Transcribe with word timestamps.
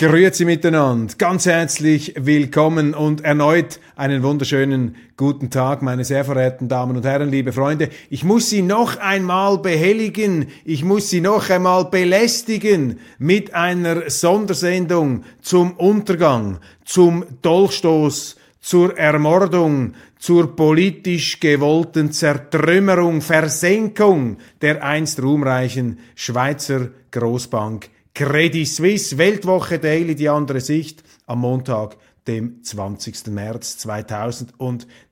Grüezi 0.00 0.46
miteinander, 0.46 1.12
ganz 1.18 1.44
herzlich 1.44 2.14
willkommen 2.16 2.94
und 2.94 3.22
erneut 3.22 3.80
einen 3.96 4.22
wunderschönen 4.22 4.96
guten 5.18 5.50
Tag, 5.50 5.82
meine 5.82 6.06
sehr 6.06 6.24
verehrten 6.24 6.70
Damen 6.70 6.96
und 6.96 7.04
Herren, 7.04 7.28
liebe 7.28 7.52
Freunde. 7.52 7.90
Ich 8.08 8.24
muss 8.24 8.48
Sie 8.48 8.62
noch 8.62 8.96
einmal 8.96 9.58
behelligen, 9.58 10.46
ich 10.64 10.84
muss 10.84 11.10
Sie 11.10 11.20
noch 11.20 11.50
einmal 11.50 11.84
belästigen 11.84 12.98
mit 13.18 13.52
einer 13.52 14.08
Sondersendung 14.08 15.24
zum 15.42 15.72
Untergang, 15.72 16.60
zum 16.86 17.26
Dolchstoß, 17.42 18.36
zur 18.58 18.96
Ermordung, 18.96 19.92
zur 20.18 20.56
politisch 20.56 21.40
gewollten 21.40 22.10
Zertrümmerung, 22.10 23.20
Versenkung 23.20 24.38
der 24.62 24.82
einst 24.82 25.22
ruhmreichen 25.22 25.98
Schweizer 26.14 26.88
Großbank 27.10 27.90
Credit 28.14 28.66
Suisse, 28.66 29.16
Weltwoche 29.16 29.78
Daily, 29.78 30.14
die 30.14 30.28
andere 30.28 30.60
Sicht 30.60 31.02
am 31.26 31.40
Montag, 31.40 31.96
dem 32.26 32.62
20. 32.62 33.28
März 33.28 33.78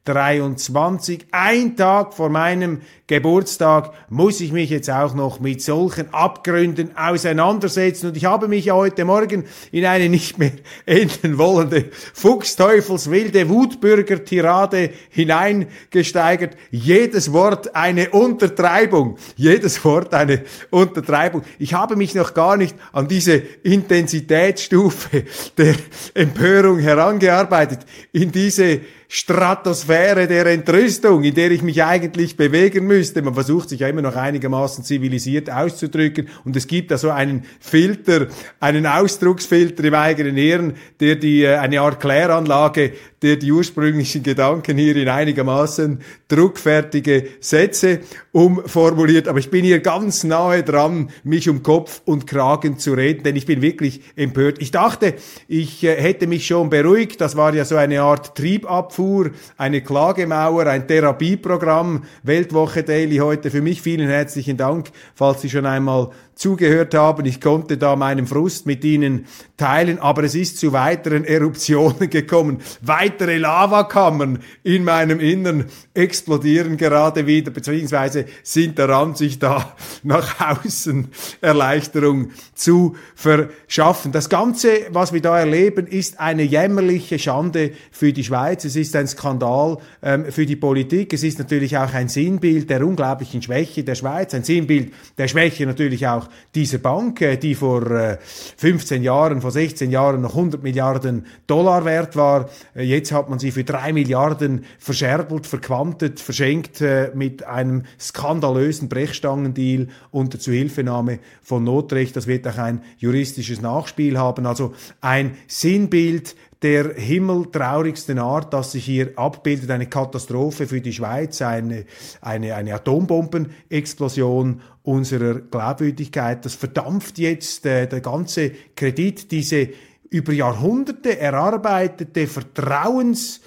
2023. 0.09 1.27
Ein 1.33 1.77
Tag 1.77 2.15
vor 2.15 2.31
meinem 2.31 2.81
Geburtstag 3.07 3.93
muss 4.11 4.41
ich 4.41 4.53
mich 4.53 4.71
jetzt 4.71 4.91
auch 4.91 5.15
noch 5.15 5.41
mit 5.41 5.63
solchen 5.63 6.13
Abgründen 6.13 6.97
auseinandersetzen. 6.97 8.09
Und 8.09 8.17
ich 8.17 8.25
habe 8.25 8.49
mich 8.49 8.67
ja 8.67 8.75
heute 8.75 9.05
Morgen 9.05 9.45
in 9.71 9.85
eine 9.85 10.09
nicht 10.09 10.39
mehr 10.39 10.53
enden 10.87 11.39
wollende 11.39 11.87
Fuchsteufelswilde 12.15 13.49
Wutbürger-Tirade 13.49 14.91
hineingesteigert. 15.11 16.57
Jedes 16.71 17.33
Wort 17.33 17.75
eine 17.75 18.11
Untertreibung. 18.11 19.19
Jedes 19.37 19.83
Wort 19.85 20.15
eine 20.15 20.43
Untertreibung. 20.71 21.43
Ich 21.59 21.75
habe 21.75 21.97
mich 21.97 22.15
noch 22.15 22.35
gar 22.35 22.57
nicht 22.57 22.77
an 22.93 23.09
diese 23.09 23.37
Intensitätsstufe 23.63 25.25
der 25.57 25.75
Empörung 26.15 26.79
herangearbeitet. 26.79 27.81
In 28.13 28.33
diese 28.33 28.81
Stratosphäre 29.11 30.27
der 30.27 30.45
Entrüstung, 30.45 31.25
in 31.25 31.35
der 31.35 31.51
ich 31.51 31.63
mich 31.63 31.83
eigentlich 31.83 32.37
bewegen 32.37 32.87
müsste. 32.87 33.23
Man 33.23 33.33
versucht 33.33 33.71
sich 33.71 33.81
ja 33.81 33.89
immer 33.89 34.03
noch 34.03 34.17
einigermaßen 34.17 34.85
zivilisiert 34.85 35.51
auszudrücken 35.51 36.29
und 36.45 36.55
es 36.57 36.67
gibt 36.67 36.91
da 36.91 36.99
so 36.99 37.09
einen 37.09 37.45
Filter, 37.59 38.27
einen 38.61 38.85
Ausdrucksfilter 38.87 39.83
im 39.85 39.95
eigenen 39.95 40.37
Hirn, 40.37 40.75
der 41.01 41.17
die, 41.17 41.45
äh, 41.45 41.57
eine 41.57 41.81
Art 41.81 42.01
Kläranlage, 42.01 42.93
der 43.23 43.37
die 43.37 43.51
ursprünglichen 43.51 44.23
Gedanken 44.23 44.77
hier 44.77 44.95
in 44.95 45.09
einigermaßen 45.09 46.03
druckfertige 46.29 47.29
Sätze 47.41 48.01
umformuliert. 48.33 49.27
Aber 49.27 49.39
ich 49.39 49.51
bin 49.51 49.65
hier 49.65 49.81
ganz 49.81 50.23
nahe 50.23 50.63
dran, 50.63 51.09
mich 51.25 51.49
um 51.49 51.63
Kopf 51.63 52.03
und 52.05 52.27
Kragen 52.27 52.79
zu 52.79 52.93
reden, 52.93 53.23
denn 53.23 53.37
ich 53.37 53.47
bin 53.47 53.63
wirklich 53.63 54.03
empört. 54.17 54.61
Ich 54.61 54.71
dachte, 54.71 55.15
ich 55.49 55.83
äh, 55.83 55.97
hätte 55.97 56.27
mich 56.27 56.47
schon 56.47 56.69
beruhigt. 56.69 57.23
Das 57.23 57.37
war 57.37 57.55
ja 57.55 57.65
so 57.65 57.77
eine 57.77 58.03
Art 58.03 58.37
Triebabfall 58.37 58.98
Abfuhr, 58.99 59.31
eine 59.57 59.81
Klagemauer, 59.81 60.67
ein 60.67 60.89
Therapieprogramm, 60.89 62.03
Weltwoche 62.25 62.83
Daily 62.83 63.19
heute 63.19 63.49
für 63.49 63.63
mich. 63.63 63.81
Vielen 63.81 64.09
herzlichen 64.09 64.57
Dank, 64.57 64.91
falls 65.15 65.41
Sie 65.41 65.49
schon 65.49 65.67
einmal 65.67 66.11
zugehört 66.39 66.95
haben. 66.95 67.27
Ich 67.27 67.41
konnte 67.41 67.77
da 67.77 67.97
meinen 67.97 68.27
Frust 68.27 68.65
mit 68.65 68.85
Ihnen 68.85 69.27
teilen, 69.57 69.99
aber 69.99 70.23
es 70.23 70.37
ist 70.37 70.59
zu 70.59 70.73
weiteren 70.73 71.25
Eruptionen 71.25 72.09
gekommen. 72.11 72.59
Weitere 72.81 73.39
Lavakammern 73.39 74.39
in 74.63 74.85
meinem 74.85 75.19
Innern 75.19 75.65
explodieren 75.95 76.77
gerade 76.77 77.27
wieder, 77.27 77.51
beziehungsweise 77.51 78.25
sind 78.45 78.79
daran, 78.79 79.17
sich 79.17 79.41
da 79.41 79.75
nach 80.05 80.63
außen 80.65 81.09
Erleichterung 81.41 82.31
zu 82.55 82.97
verschaffen. 83.17 84.13
Das 84.13 84.29
Ganze, 84.29 84.69
was 84.91 85.13
wir 85.13 85.21
da 85.21 85.41
erleben, 85.41 85.89
ist 85.89 86.21
eine 86.21 86.45
jämmerliche 86.45 87.19
Schande 87.19 87.73
für 87.91 88.13
die 88.13 88.23
Schweiz. 88.23 88.65
Es 88.65 88.77
ist 88.77 88.95
ein 88.95 89.09
Skandal 89.09 89.79
ähm, 90.03 90.27
für 90.31 90.47
die 90.47 90.57
Politik. 90.57 91.13
Es 91.13 91.25
ist 91.25 91.41
natürlich 91.41 91.77
auch 91.77 91.93
ein 91.93 92.09
Sinnbild 92.09 92.71
der 92.71 92.87
unglaublichen 92.87 93.43
Schwäche 93.43 93.83
der 93.83 93.97
Schweiz, 93.97 94.35
ein 94.35 94.45
Sinnbild 94.45 94.93
der 95.17 95.27
Schwäche 95.27 95.67
natürlich 95.67 96.07
auch 96.07 96.28
dieser 96.55 96.79
Bank, 96.79 97.21
äh, 97.21 97.37
die 97.37 97.55
vor 97.55 98.19
15 98.57 99.03
äh, 99.03 99.05
Jahren, 99.05 99.41
vor 99.41 99.51
16 99.51 99.91
Jahren 99.91 100.21
noch 100.21 100.31
100 100.31 100.63
Milliarden 100.63 101.27
Dollar 101.47 101.85
wert 101.85 102.17
war. 102.17 102.49
Äh, 102.75 102.83
jetzt 102.85 103.13
hat 103.13 103.29
man 103.29 103.39
sie 103.39 103.51
für 103.51 103.65
3 103.65 103.93
Milliarden 103.93 104.65
verscherbelt, 104.79 105.47
verquantet, 105.47 106.21
verschenkt 106.21 106.83
mit 107.15 107.45
einem 107.45 107.85
skandalösen 107.99 108.89
Brechstangendeal 108.89 109.89
unter 110.11 110.39
Zuhilfenahme 110.39 111.19
von 111.43 111.65
Notrecht. 111.65 112.17
Das 112.17 112.27
wird 112.27 112.47
auch 112.47 112.59
ein 112.59 112.83
juristisches 112.99 113.61
Nachspiel 113.61 114.19
haben. 114.19 114.47
Also 114.47 114.75
ein 115.01 115.37
Sinnbild 115.47 116.35
der 116.63 116.95
himmeltraurigsten 116.95 118.19
Art, 118.19 118.53
dass 118.53 118.73
sich 118.73 118.85
hier 118.85 119.13
abbildet, 119.17 119.71
eine 119.71 119.87
Katastrophe 119.87 120.67
für 120.67 120.81
die 120.81 120.93
Schweiz, 120.93 121.41
eine, 121.41 121.85
eine, 122.21 122.55
eine 122.55 122.75
Atombombenexplosion 122.75 124.61
unserer 124.83 125.35
Glaubwürdigkeit. 125.35 126.45
Das 126.45 126.55
verdampft 126.55 127.19
jetzt 127.19 127.65
äh, 127.65 127.87
der 127.87 128.01
ganze 128.01 128.53
Kredit, 128.75 129.31
diese 129.31 129.69
über 130.11 130.33
Jahrhunderte 130.33 131.19
erarbeitete 131.19 132.27
Vertrauens, 132.27 133.41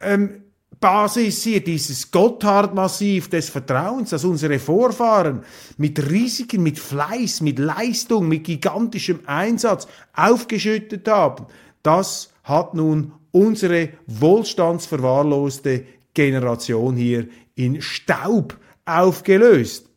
ähm, 0.00 0.42
Basis 0.78 1.44
hier, 1.44 1.62
dieses 1.62 2.10
Gotthard-Massiv 2.10 3.30
des 3.30 3.48
Vertrauens, 3.48 4.10
das 4.10 4.24
unsere 4.24 4.58
Vorfahren 4.58 5.44
mit 5.76 6.10
Risiken, 6.10 6.62
mit 6.64 6.78
Fleiß, 6.80 7.40
mit 7.40 7.60
Leistung, 7.60 8.26
mit 8.26 8.42
gigantischem 8.42 9.20
Einsatz 9.26 9.86
aufgeschüttet 10.12 11.06
haben, 11.06 11.46
das 11.84 12.31
hat 12.42 12.74
nun 12.74 13.12
unsere 13.30 13.90
wohlstandsverwahrloste 14.06 15.84
Generation 16.14 16.96
hier 16.96 17.28
in 17.54 17.80
Staub 17.80 18.56
aufgelöst. 18.84 19.88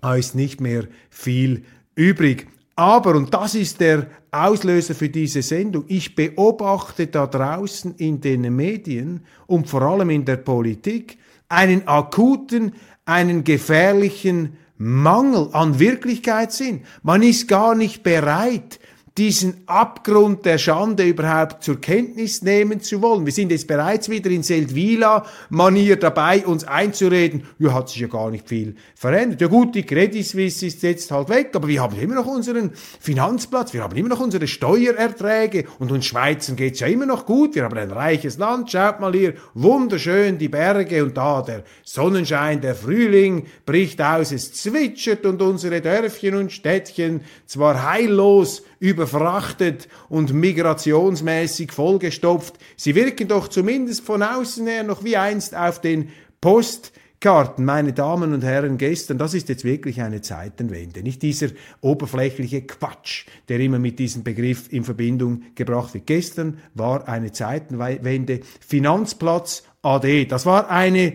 Da 0.00 0.14
ist 0.14 0.34
nicht 0.34 0.60
mehr 0.60 0.84
viel 1.10 1.64
übrig. 1.94 2.46
Aber, 2.76 3.16
und 3.16 3.34
das 3.34 3.54
ist 3.56 3.80
der 3.80 4.06
Auslöser 4.30 4.94
für 4.94 5.08
diese 5.08 5.42
Sendung, 5.42 5.84
ich 5.88 6.14
beobachte 6.14 7.06
da 7.08 7.26
draußen 7.26 7.94
in 7.96 8.20
den 8.20 8.54
Medien 8.54 9.24
und 9.46 9.68
vor 9.68 9.82
allem 9.82 10.10
in 10.10 10.24
der 10.24 10.36
Politik 10.36 11.18
einen 11.48 11.88
akuten, 11.88 12.74
einen 13.04 13.42
gefährlichen 13.42 14.58
Mangel 14.76 15.48
an 15.52 15.80
Wirklichkeitssinn. 15.80 16.82
Man 17.02 17.22
ist 17.22 17.48
gar 17.48 17.74
nicht 17.74 18.02
bereit, 18.02 18.78
diesen 19.18 19.64
Abgrund 19.66 20.46
der 20.46 20.58
Schande 20.58 21.02
überhaupt 21.02 21.64
zur 21.64 21.80
Kenntnis 21.80 22.42
nehmen 22.42 22.80
zu 22.80 23.02
wollen. 23.02 23.26
Wir 23.26 23.32
sind 23.32 23.50
jetzt 23.50 23.66
bereits 23.66 24.08
wieder 24.08 24.30
in 24.30 24.44
Seldwyla-Manier 24.44 25.96
dabei, 25.96 26.46
uns 26.46 26.62
einzureden, 26.62 27.42
ja, 27.58 27.74
hat 27.74 27.88
sich 27.88 28.00
ja 28.00 28.06
gar 28.06 28.30
nicht 28.30 28.48
viel 28.48 28.76
verändert. 28.94 29.40
Ja 29.40 29.48
gut, 29.48 29.74
die 29.74 29.82
Credit 29.82 30.24
Suisse 30.24 30.66
ist 30.66 30.82
jetzt 30.84 31.10
halt 31.10 31.28
weg, 31.30 31.50
aber 31.54 31.66
wir 31.66 31.82
haben 31.82 31.98
immer 31.98 32.14
noch 32.14 32.26
unseren 32.26 32.70
Finanzplatz, 33.00 33.74
wir 33.74 33.82
haben 33.82 33.96
immer 33.96 34.08
noch 34.08 34.20
unsere 34.20 34.46
Steuererträge 34.46 35.64
und 35.80 35.90
uns 35.90 36.06
Schweizern 36.06 36.54
geht's 36.54 36.78
ja 36.78 36.86
immer 36.86 37.06
noch 37.06 37.26
gut, 37.26 37.56
wir 37.56 37.64
haben 37.64 37.76
ein 37.76 37.90
reiches 37.90 38.38
Land, 38.38 38.70
schaut 38.70 39.00
mal 39.00 39.12
hier, 39.12 39.34
wunderschön 39.54 40.38
die 40.38 40.48
Berge 40.48 41.02
und 41.02 41.16
da 41.16 41.42
der 41.42 41.64
Sonnenschein, 41.82 42.60
der 42.60 42.76
Frühling 42.76 43.46
bricht 43.66 44.00
aus, 44.00 44.30
es 44.30 44.52
zwitschert 44.52 45.26
und 45.26 45.42
unsere 45.42 45.80
Dörfchen 45.80 46.36
und 46.36 46.52
Städtchen 46.52 47.22
zwar 47.46 47.82
heillos 47.82 48.62
überfrachtet 49.08 49.88
und 50.08 50.32
migrationsmäßig 50.32 51.72
vollgestopft. 51.72 52.58
Sie 52.76 52.94
wirken 52.94 53.28
doch 53.28 53.48
zumindest 53.48 54.04
von 54.04 54.22
außen 54.22 54.66
her 54.66 54.84
noch 54.84 55.04
wie 55.04 55.16
einst 55.16 55.54
auf 55.54 55.80
den 55.80 56.10
Postkarten, 56.40 57.64
meine 57.64 57.92
Damen 57.92 58.32
und 58.32 58.44
Herren, 58.44 58.78
gestern, 58.78 59.18
das 59.18 59.34
ist 59.34 59.48
jetzt 59.48 59.64
wirklich 59.64 60.02
eine 60.02 60.20
Zeitenwende. 60.20 61.02
Nicht 61.02 61.22
dieser 61.22 61.48
oberflächliche 61.80 62.62
Quatsch, 62.62 63.26
der 63.48 63.60
immer 63.60 63.78
mit 63.78 63.98
diesem 63.98 64.22
Begriff 64.22 64.72
in 64.72 64.84
Verbindung 64.84 65.42
gebracht 65.54 65.94
wird. 65.94 66.06
Gestern 66.06 66.58
war 66.74 67.08
eine 67.08 67.32
Zeitenwende. 67.32 68.40
Finanzplatz 68.66 69.64
AD, 69.82 70.26
das 70.26 70.46
war 70.46 70.70
eine 70.70 71.14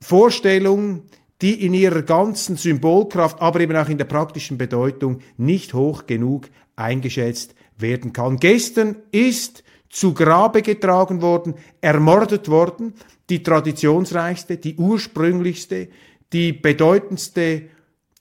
Vorstellung, 0.00 1.02
die 1.42 1.64
in 1.64 1.72
ihrer 1.72 2.02
ganzen 2.02 2.56
Symbolkraft, 2.56 3.40
aber 3.40 3.60
eben 3.60 3.76
auch 3.76 3.88
in 3.88 3.98
der 3.98 4.04
praktischen 4.04 4.58
Bedeutung 4.58 5.20
nicht 5.38 5.72
hoch 5.74 6.06
genug 6.06 6.48
eingeschätzt 6.80 7.54
werden 7.76 8.12
kann. 8.12 8.38
Gestern 8.38 8.96
ist 9.12 9.62
zu 9.88 10.14
Grabe 10.14 10.62
getragen 10.62 11.20
worden, 11.20 11.54
ermordet 11.80 12.48
worden, 12.48 12.94
die 13.28 13.42
traditionsreichste, 13.42 14.56
die 14.56 14.76
ursprünglichste, 14.76 15.88
die 16.32 16.52
bedeutendste, 16.52 17.62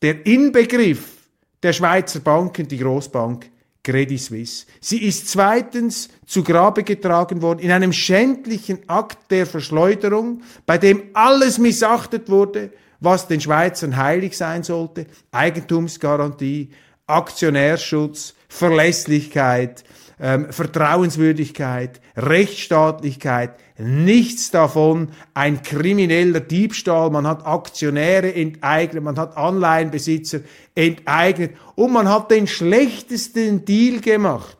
der 0.02 0.26
Inbegriff 0.26 1.18
der 1.62 1.74
Schweizer 1.74 2.22
Banken, 2.22 2.68
die 2.68 2.78
Großbank 2.78 3.50
Credit 3.84 4.20
Suisse. 4.20 4.66
Sie 4.82 5.04
ist 5.04 5.30
zweitens 5.30 6.10
zu 6.26 6.44
Grabe 6.44 6.84
getragen 6.84 7.42
worden 7.42 7.60
in 7.60 7.72
einem 7.72 7.94
schändlichen 7.94 8.80
Akt 8.88 9.32
der 9.32 9.46
Verschleuderung, 9.46 10.42
bei 10.66 10.78
dem 10.78 11.04
alles 11.14 11.58
missachtet 11.58 12.30
wurde, 12.30 12.72
was 13.00 13.28
den 13.28 13.42
Schweizern 13.42 13.96
heilig 13.98 14.38
sein 14.38 14.64
sollte. 14.64 15.06
Eigentumsgarantie, 15.32 16.70
Aktionärschutz, 17.08 18.36
Verlässlichkeit, 18.50 19.84
ähm, 20.19 20.51
Vertrauenswürdigkeit, 20.51 22.01
Rechtsstaatlichkeit, 22.18 23.51
nichts 23.78 24.51
davon, 24.51 25.10
ein 25.34 25.62
krimineller 25.62 26.42
Diebstahl, 26.42 27.10
man 27.10 27.25
hat 27.25 27.46
Aktionäre 27.46 28.34
enteignet, 28.34 29.04
man 29.04 29.18
hat 29.18 29.38
Anleihenbesitzer 29.38 30.42
enteignet 30.75 31.56
und 31.75 31.94
man 31.94 32.10
hat 32.10 32.31
den 32.31 32.48
schlechtesten 32.48 33.63
Deal 33.63 34.01
gemacht, 34.01 34.57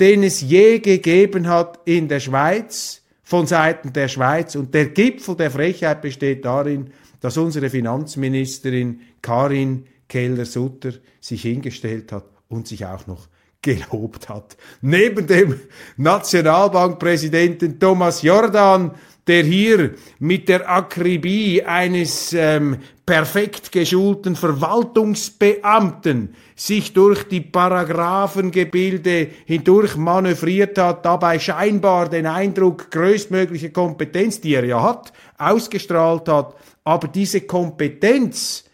den 0.00 0.24
es 0.24 0.40
je 0.40 0.80
gegeben 0.80 1.46
hat 1.46 1.78
in 1.84 2.08
der 2.08 2.20
Schweiz, 2.20 3.02
von 3.22 3.46
Seiten 3.46 3.92
der 3.92 4.08
Schweiz. 4.08 4.56
Und 4.56 4.74
der 4.74 4.86
Gipfel 4.86 5.36
der 5.36 5.50
Frechheit 5.50 6.02
besteht 6.02 6.44
darin, 6.44 6.90
dass 7.20 7.38
unsere 7.38 7.70
Finanzministerin 7.70 9.00
Karin 9.22 9.86
Keller-Sutter 10.08 10.92
sich 11.20 11.42
hingestellt 11.42 12.12
hat 12.12 12.31
und 12.52 12.68
sich 12.68 12.86
auch 12.86 13.06
noch 13.06 13.28
gelobt 13.62 14.28
hat. 14.28 14.56
Neben 14.80 15.26
dem 15.26 15.60
Nationalbankpräsidenten 15.96 17.78
Thomas 17.78 18.22
Jordan, 18.22 18.92
der 19.28 19.44
hier 19.44 19.94
mit 20.18 20.48
der 20.48 20.68
Akribie 20.68 21.62
eines 21.62 22.32
ähm, 22.32 22.78
perfekt 23.06 23.70
geschulten 23.70 24.34
Verwaltungsbeamten 24.34 26.34
sich 26.56 26.92
durch 26.92 27.22
die 27.28 27.40
Paragraphengebilde 27.40 29.28
hindurch 29.44 29.96
manövriert 29.96 30.76
hat, 30.78 31.04
dabei 31.04 31.38
scheinbar 31.38 32.08
den 32.08 32.26
Eindruck 32.26 32.90
größtmögliche 32.90 33.70
Kompetenz, 33.70 34.40
die 34.40 34.54
er 34.54 34.64
ja 34.64 34.82
hat, 34.82 35.12
ausgestrahlt 35.38 36.28
hat, 36.28 36.56
aber 36.82 37.06
diese 37.06 37.42
Kompetenz 37.42 38.64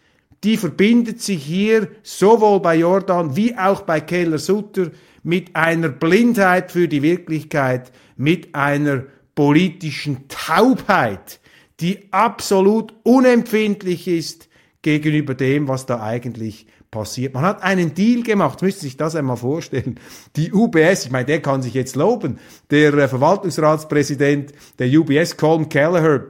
die 0.43 0.57
verbindet 0.57 1.21
sich 1.21 1.43
hier 1.43 1.89
sowohl 2.03 2.59
bei 2.61 2.77
Jordan 2.77 3.35
wie 3.35 3.57
auch 3.57 3.81
bei 3.81 3.99
Keller 3.99 4.37
Sutter 4.37 4.91
mit 5.23 5.55
einer 5.55 5.89
Blindheit 5.89 6.71
für 6.71 6.87
die 6.87 7.01
Wirklichkeit, 7.01 7.91
mit 8.15 8.55
einer 8.55 9.03
politischen 9.35 10.27
Taubheit, 10.27 11.39
die 11.79 12.11
absolut 12.11 12.93
unempfindlich 13.03 14.07
ist 14.07 14.49
gegenüber 14.81 15.33
dem, 15.33 15.67
was 15.67 15.85
da 15.85 16.01
eigentlich 16.01 16.67
passiert. 16.91 17.33
Man 17.33 17.43
hat 17.43 17.61
einen 17.61 17.93
Deal 17.93 18.23
gemacht, 18.23 18.61
müssen 18.61 18.79
Sie 18.79 18.87
sich 18.87 18.97
das 18.97 19.15
einmal 19.15 19.37
vorstellen. 19.37 19.99
Die 20.35 20.51
UBS, 20.51 21.05
ich 21.05 21.11
meine, 21.11 21.25
der 21.25 21.41
kann 21.41 21.61
sich 21.61 21.73
jetzt 21.73 21.95
loben, 21.95 22.39
der 22.71 22.93
äh, 22.93 23.07
Verwaltungsratspräsident 23.07 24.53
der 24.79 24.87
UBS, 24.87 25.37
Colm 25.37 25.69
Kelleher, 25.69 26.25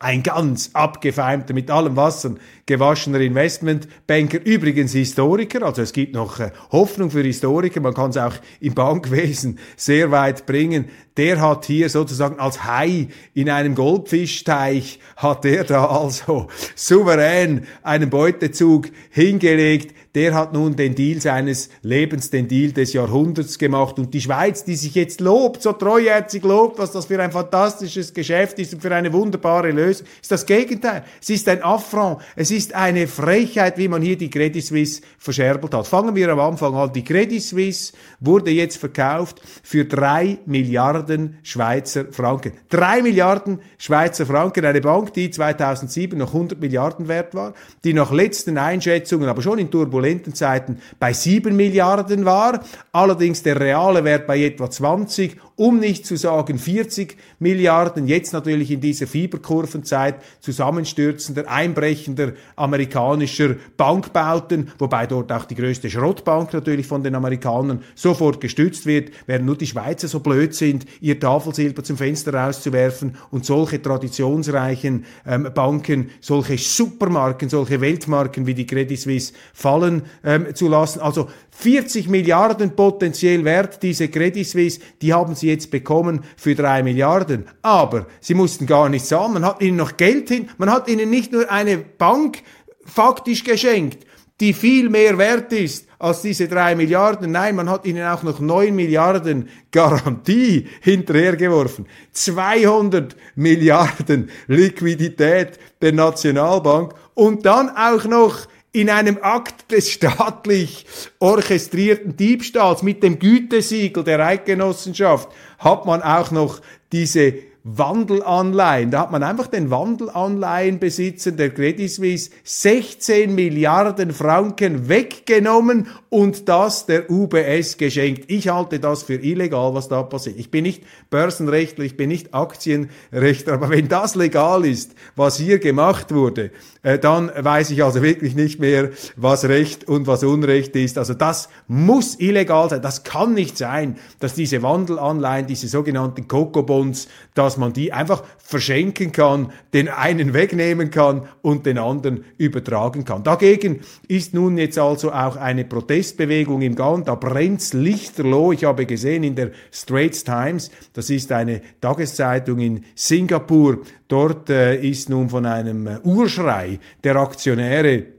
ein 0.00 0.22
ganz 0.22 0.70
abgefeimter, 0.74 1.54
mit 1.54 1.70
allem 1.70 1.96
Wasser 1.96 2.34
gewaschener 2.66 3.20
Investmentbanker, 3.20 4.44
übrigens 4.44 4.92
Historiker, 4.92 5.64
also 5.64 5.82
es 5.82 5.92
gibt 5.92 6.14
noch 6.14 6.38
äh, 6.38 6.52
Hoffnung 6.70 7.10
für 7.10 7.22
Historiker, 7.22 7.80
man 7.80 7.94
kann 7.94 8.10
es 8.10 8.16
auch 8.16 8.34
im 8.60 8.74
Bankwesen 8.74 9.58
sehr 9.76 10.10
weit 10.12 10.46
bringen. 10.46 10.88
Der 11.18 11.40
hat 11.40 11.66
hier 11.66 11.88
sozusagen 11.90 12.38
als 12.38 12.64
Hai 12.64 13.08
in 13.34 13.50
einem 13.50 13.74
Goldfischteich, 13.74 15.00
hat 15.16 15.42
der 15.42 15.64
da 15.64 15.84
also 15.84 16.46
souverän 16.76 17.66
einen 17.82 18.08
Beutezug 18.08 18.88
hingelegt, 19.10 19.94
der 20.14 20.34
hat 20.34 20.52
nun 20.52 20.74
den 20.74 20.94
Deal 20.94 21.20
seines 21.20 21.70
Lebens, 21.82 22.30
den 22.30 22.48
Deal 22.48 22.72
des 22.72 22.92
Jahrhunderts 22.92 23.58
gemacht. 23.58 23.98
Und 23.98 24.14
die 24.14 24.20
Schweiz, 24.20 24.64
die 24.64 24.74
sich 24.74 24.94
jetzt 24.94 25.20
lobt, 25.20 25.62
so 25.62 25.72
treuherzig 25.72 26.42
lobt, 26.42 26.78
was 26.78 26.92
das 26.92 27.06
für 27.06 27.20
ein 27.22 27.30
fantastisches 27.30 28.14
Geschäft 28.14 28.58
ist 28.58 28.74
und 28.74 28.80
für 28.80 28.94
eine 28.94 29.12
wunderbare 29.12 29.70
Lösung, 29.70 30.06
ist 30.20 30.32
das 30.32 30.46
Gegenteil. 30.46 31.04
Es 31.20 31.30
ist 31.30 31.48
ein 31.48 31.62
Affront, 31.62 32.20
es 32.36 32.50
ist 32.50 32.74
eine 32.74 33.06
Frechheit, 33.06 33.76
wie 33.78 33.88
man 33.88 34.02
hier 34.02 34.16
die 34.16 34.30
Credit 34.30 34.64
Suisse 34.64 35.02
verscherbelt 35.18 35.74
hat. 35.74 35.86
Fangen 35.86 36.14
wir 36.14 36.28
am 36.30 36.40
Anfang 36.40 36.74
an. 36.74 36.92
Die 36.92 37.04
Credit 37.04 37.42
Suisse 37.42 37.92
wurde 38.18 38.50
jetzt 38.50 38.78
verkauft 38.78 39.40
für 39.62 39.84
drei 39.84 40.38
Milliarden 40.46 41.07
Schweizer 41.42 42.06
Franken. 42.10 42.52
Drei 42.68 43.02
Milliarden 43.02 43.60
Schweizer 43.78 44.26
Franken. 44.26 44.64
Eine 44.64 44.80
Bank, 44.80 45.12
die 45.14 45.30
2007 45.30 46.18
noch 46.18 46.34
100 46.34 46.60
Milliarden 46.60 47.08
wert 47.08 47.34
war, 47.34 47.54
die 47.84 47.94
nach 47.94 48.12
letzten 48.12 48.58
Einschätzungen, 48.58 49.28
aber 49.28 49.42
schon 49.42 49.58
in 49.58 49.70
turbulenten 49.70 50.34
Zeiten 50.34 50.78
bei 50.98 51.12
7 51.12 51.54
Milliarden 51.56 52.24
war, 52.24 52.62
allerdings 52.92 53.42
der 53.42 53.60
reale 53.60 54.04
Wert 54.04 54.26
bei 54.26 54.42
etwa 54.42 54.70
20 54.70 55.36
um 55.58 55.80
nicht 55.80 56.06
zu 56.06 56.16
sagen 56.16 56.56
40 56.56 57.16
Milliarden, 57.40 58.06
jetzt 58.06 58.32
natürlich 58.32 58.70
in 58.70 58.80
dieser 58.80 59.08
Fieberkurvenzeit 59.08 60.22
zusammenstürzender, 60.40 61.50
einbrechender 61.50 62.34
amerikanischer 62.54 63.56
Bankbauten, 63.76 64.70
wobei 64.78 65.08
dort 65.08 65.32
auch 65.32 65.46
die 65.46 65.56
größte 65.56 65.90
Schrottbank 65.90 66.52
natürlich 66.52 66.86
von 66.86 67.02
den 67.02 67.16
Amerikanern 67.16 67.82
sofort 67.96 68.40
gestützt 68.40 68.86
wird, 68.86 69.10
während 69.26 69.46
nur 69.46 69.56
die 69.56 69.66
Schweizer 69.66 70.06
so 70.06 70.20
blöd 70.20 70.54
sind, 70.54 70.86
ihr 71.00 71.18
Tafelsilber 71.18 71.82
zum 71.84 71.96
Fenster 71.96 72.34
rauszuwerfen 72.34 73.16
und 73.30 73.44
solche 73.44 73.80
traditionsreichen 73.80 75.04
ähm, 75.26 75.48
Banken, 75.54 76.10
solche 76.20 76.58
Supermarken, 76.58 77.48
solche 77.48 77.80
Weltmarken 77.80 78.46
wie 78.46 78.54
die 78.54 78.66
Credit 78.66 78.98
Suisse 78.98 79.32
fallen 79.52 80.02
ähm, 80.24 80.54
zu 80.54 80.68
lassen. 80.68 81.00
Also 81.00 81.28
40 81.50 82.08
Milliarden 82.08 82.76
potenziell 82.76 83.44
wert, 83.44 83.82
diese 83.82 84.08
Credit 84.08 84.46
Suisse, 84.46 84.80
die 85.02 85.12
haben 85.12 85.34
sie 85.34 85.48
jetzt 85.48 85.70
bekommen 85.70 86.20
für 86.36 86.54
drei 86.54 86.82
Milliarden. 86.82 87.46
Aber 87.62 88.06
sie 88.20 88.34
mussten 88.34 88.66
gar 88.66 88.88
nichts 88.88 89.08
zahlen, 89.08 89.34
man 89.34 89.44
hat 89.44 89.62
ihnen 89.62 89.76
noch 89.76 89.96
Geld 89.96 90.28
hin, 90.28 90.48
man 90.58 90.70
hat 90.70 90.88
ihnen 90.88 91.10
nicht 91.10 91.32
nur 91.32 91.50
eine 91.50 91.78
Bank 91.78 92.42
faktisch 92.84 93.44
geschenkt, 93.44 94.06
die 94.40 94.52
viel 94.52 94.88
mehr 94.88 95.18
wert 95.18 95.52
ist 95.52 95.86
als 95.98 96.22
diese 96.22 96.46
drei 96.46 96.76
Milliarden. 96.76 97.32
Nein, 97.32 97.56
man 97.56 97.68
hat 97.68 97.84
ihnen 97.84 98.06
auch 98.06 98.22
noch 98.22 98.38
neun 98.38 98.76
Milliarden 98.76 99.48
Garantie 99.72 100.68
hinterhergeworfen. 100.80 101.86
200 102.12 103.16
Milliarden 103.34 104.30
Liquidität 104.46 105.58
der 105.82 105.92
Nationalbank 105.92 106.94
und 107.14 107.44
dann 107.46 107.70
auch 107.70 108.04
noch 108.04 108.46
in 108.70 108.90
einem 108.90 109.18
Akt 109.22 109.72
des 109.72 109.90
staatlich 109.90 110.86
orchestrierten 111.18 112.16
Diebstahls 112.16 112.82
mit 112.82 113.02
dem 113.02 113.18
Gütesiegel 113.18 114.04
der 114.04 114.20
Eidgenossenschaft 114.24 115.28
hat 115.58 115.86
man 115.86 116.02
auch 116.02 116.30
noch 116.30 116.60
diese 116.92 117.34
Wandelanleihen. 117.64 118.90
Da 118.90 119.00
hat 119.00 119.10
man 119.10 119.22
einfach 119.22 119.46
den 119.46 119.70
Wandelanleihenbesitzern 119.70 121.36
der 121.36 121.50
Credit 121.50 121.90
Suisse 121.90 122.30
16 122.44 123.34
Milliarden 123.34 124.12
Franken 124.12 124.88
weggenommen 124.88 125.88
und 126.08 126.48
das 126.48 126.86
der 126.86 127.10
UBS 127.10 127.76
geschenkt. 127.76 128.30
Ich 128.30 128.48
halte 128.48 128.80
das 128.80 129.02
für 129.02 129.14
illegal, 129.16 129.74
was 129.74 129.88
da 129.88 130.02
passiert. 130.02 130.38
Ich 130.38 130.50
bin 130.50 130.62
nicht 130.62 130.82
Börsenrechtler, 131.10 131.84
ich 131.84 131.96
bin 131.96 132.08
nicht 132.08 132.32
Aktienrechtler, 132.32 133.54
aber 133.54 133.70
wenn 133.70 133.88
das 133.88 134.14
legal 134.14 134.64
ist, 134.64 134.94
was 135.16 135.36
hier 135.36 135.58
gemacht 135.58 136.14
wurde, 136.14 136.50
äh, 136.82 136.98
dann 136.98 137.30
weiß 137.36 137.70
ich 137.70 137.84
also 137.84 138.02
wirklich 138.02 138.34
nicht 138.34 138.60
mehr, 138.60 138.90
was 139.16 139.44
Recht 139.44 139.86
und 139.86 140.06
was 140.06 140.24
Unrecht 140.24 140.74
ist. 140.76 140.96
Also 140.96 141.14
das 141.14 141.48
muss 141.66 142.18
illegal 142.18 142.70
sein. 142.70 142.82
Das 142.82 143.02
kann 143.02 143.34
nicht 143.34 143.58
sein, 143.58 143.98
dass 144.20 144.34
diese 144.34 144.62
Wandelanleihen, 144.62 145.46
diese 145.46 145.68
sogenannten 145.68 146.28
Coco-Bonds, 146.28 147.08
dass 147.48 147.56
man 147.56 147.72
die 147.72 147.94
einfach 147.94 148.24
verschenken 148.36 149.10
kann, 149.10 149.52
den 149.72 149.88
einen 149.88 150.34
wegnehmen 150.34 150.90
kann 150.90 151.28
und 151.40 151.64
den 151.64 151.78
anderen 151.78 152.26
übertragen 152.36 153.06
kann. 153.06 153.24
Dagegen 153.24 153.80
ist 154.06 154.34
nun 154.34 154.58
jetzt 154.58 154.78
also 154.78 155.12
auch 155.12 155.36
eine 155.36 155.64
Protestbewegung 155.64 156.60
im 156.60 156.74
Gang. 156.74 157.06
Da 157.06 157.14
brennt's 157.14 157.72
lichterloh. 157.72 158.52
Ich 158.52 158.64
habe 158.64 158.84
gesehen 158.84 159.24
in 159.24 159.34
der 159.34 159.52
Straits 159.72 160.24
Times, 160.24 160.70
das 160.92 161.08
ist 161.08 161.32
eine 161.32 161.62
Tageszeitung 161.80 162.58
in 162.58 162.84
Singapur, 162.94 163.78
dort 164.08 164.50
äh, 164.50 164.78
ist 164.78 165.08
nun 165.08 165.30
von 165.30 165.46
einem 165.46 165.86
äh, 165.86 166.00
Urschrei 166.04 166.80
der 167.02 167.16
Aktionäre 167.16 168.17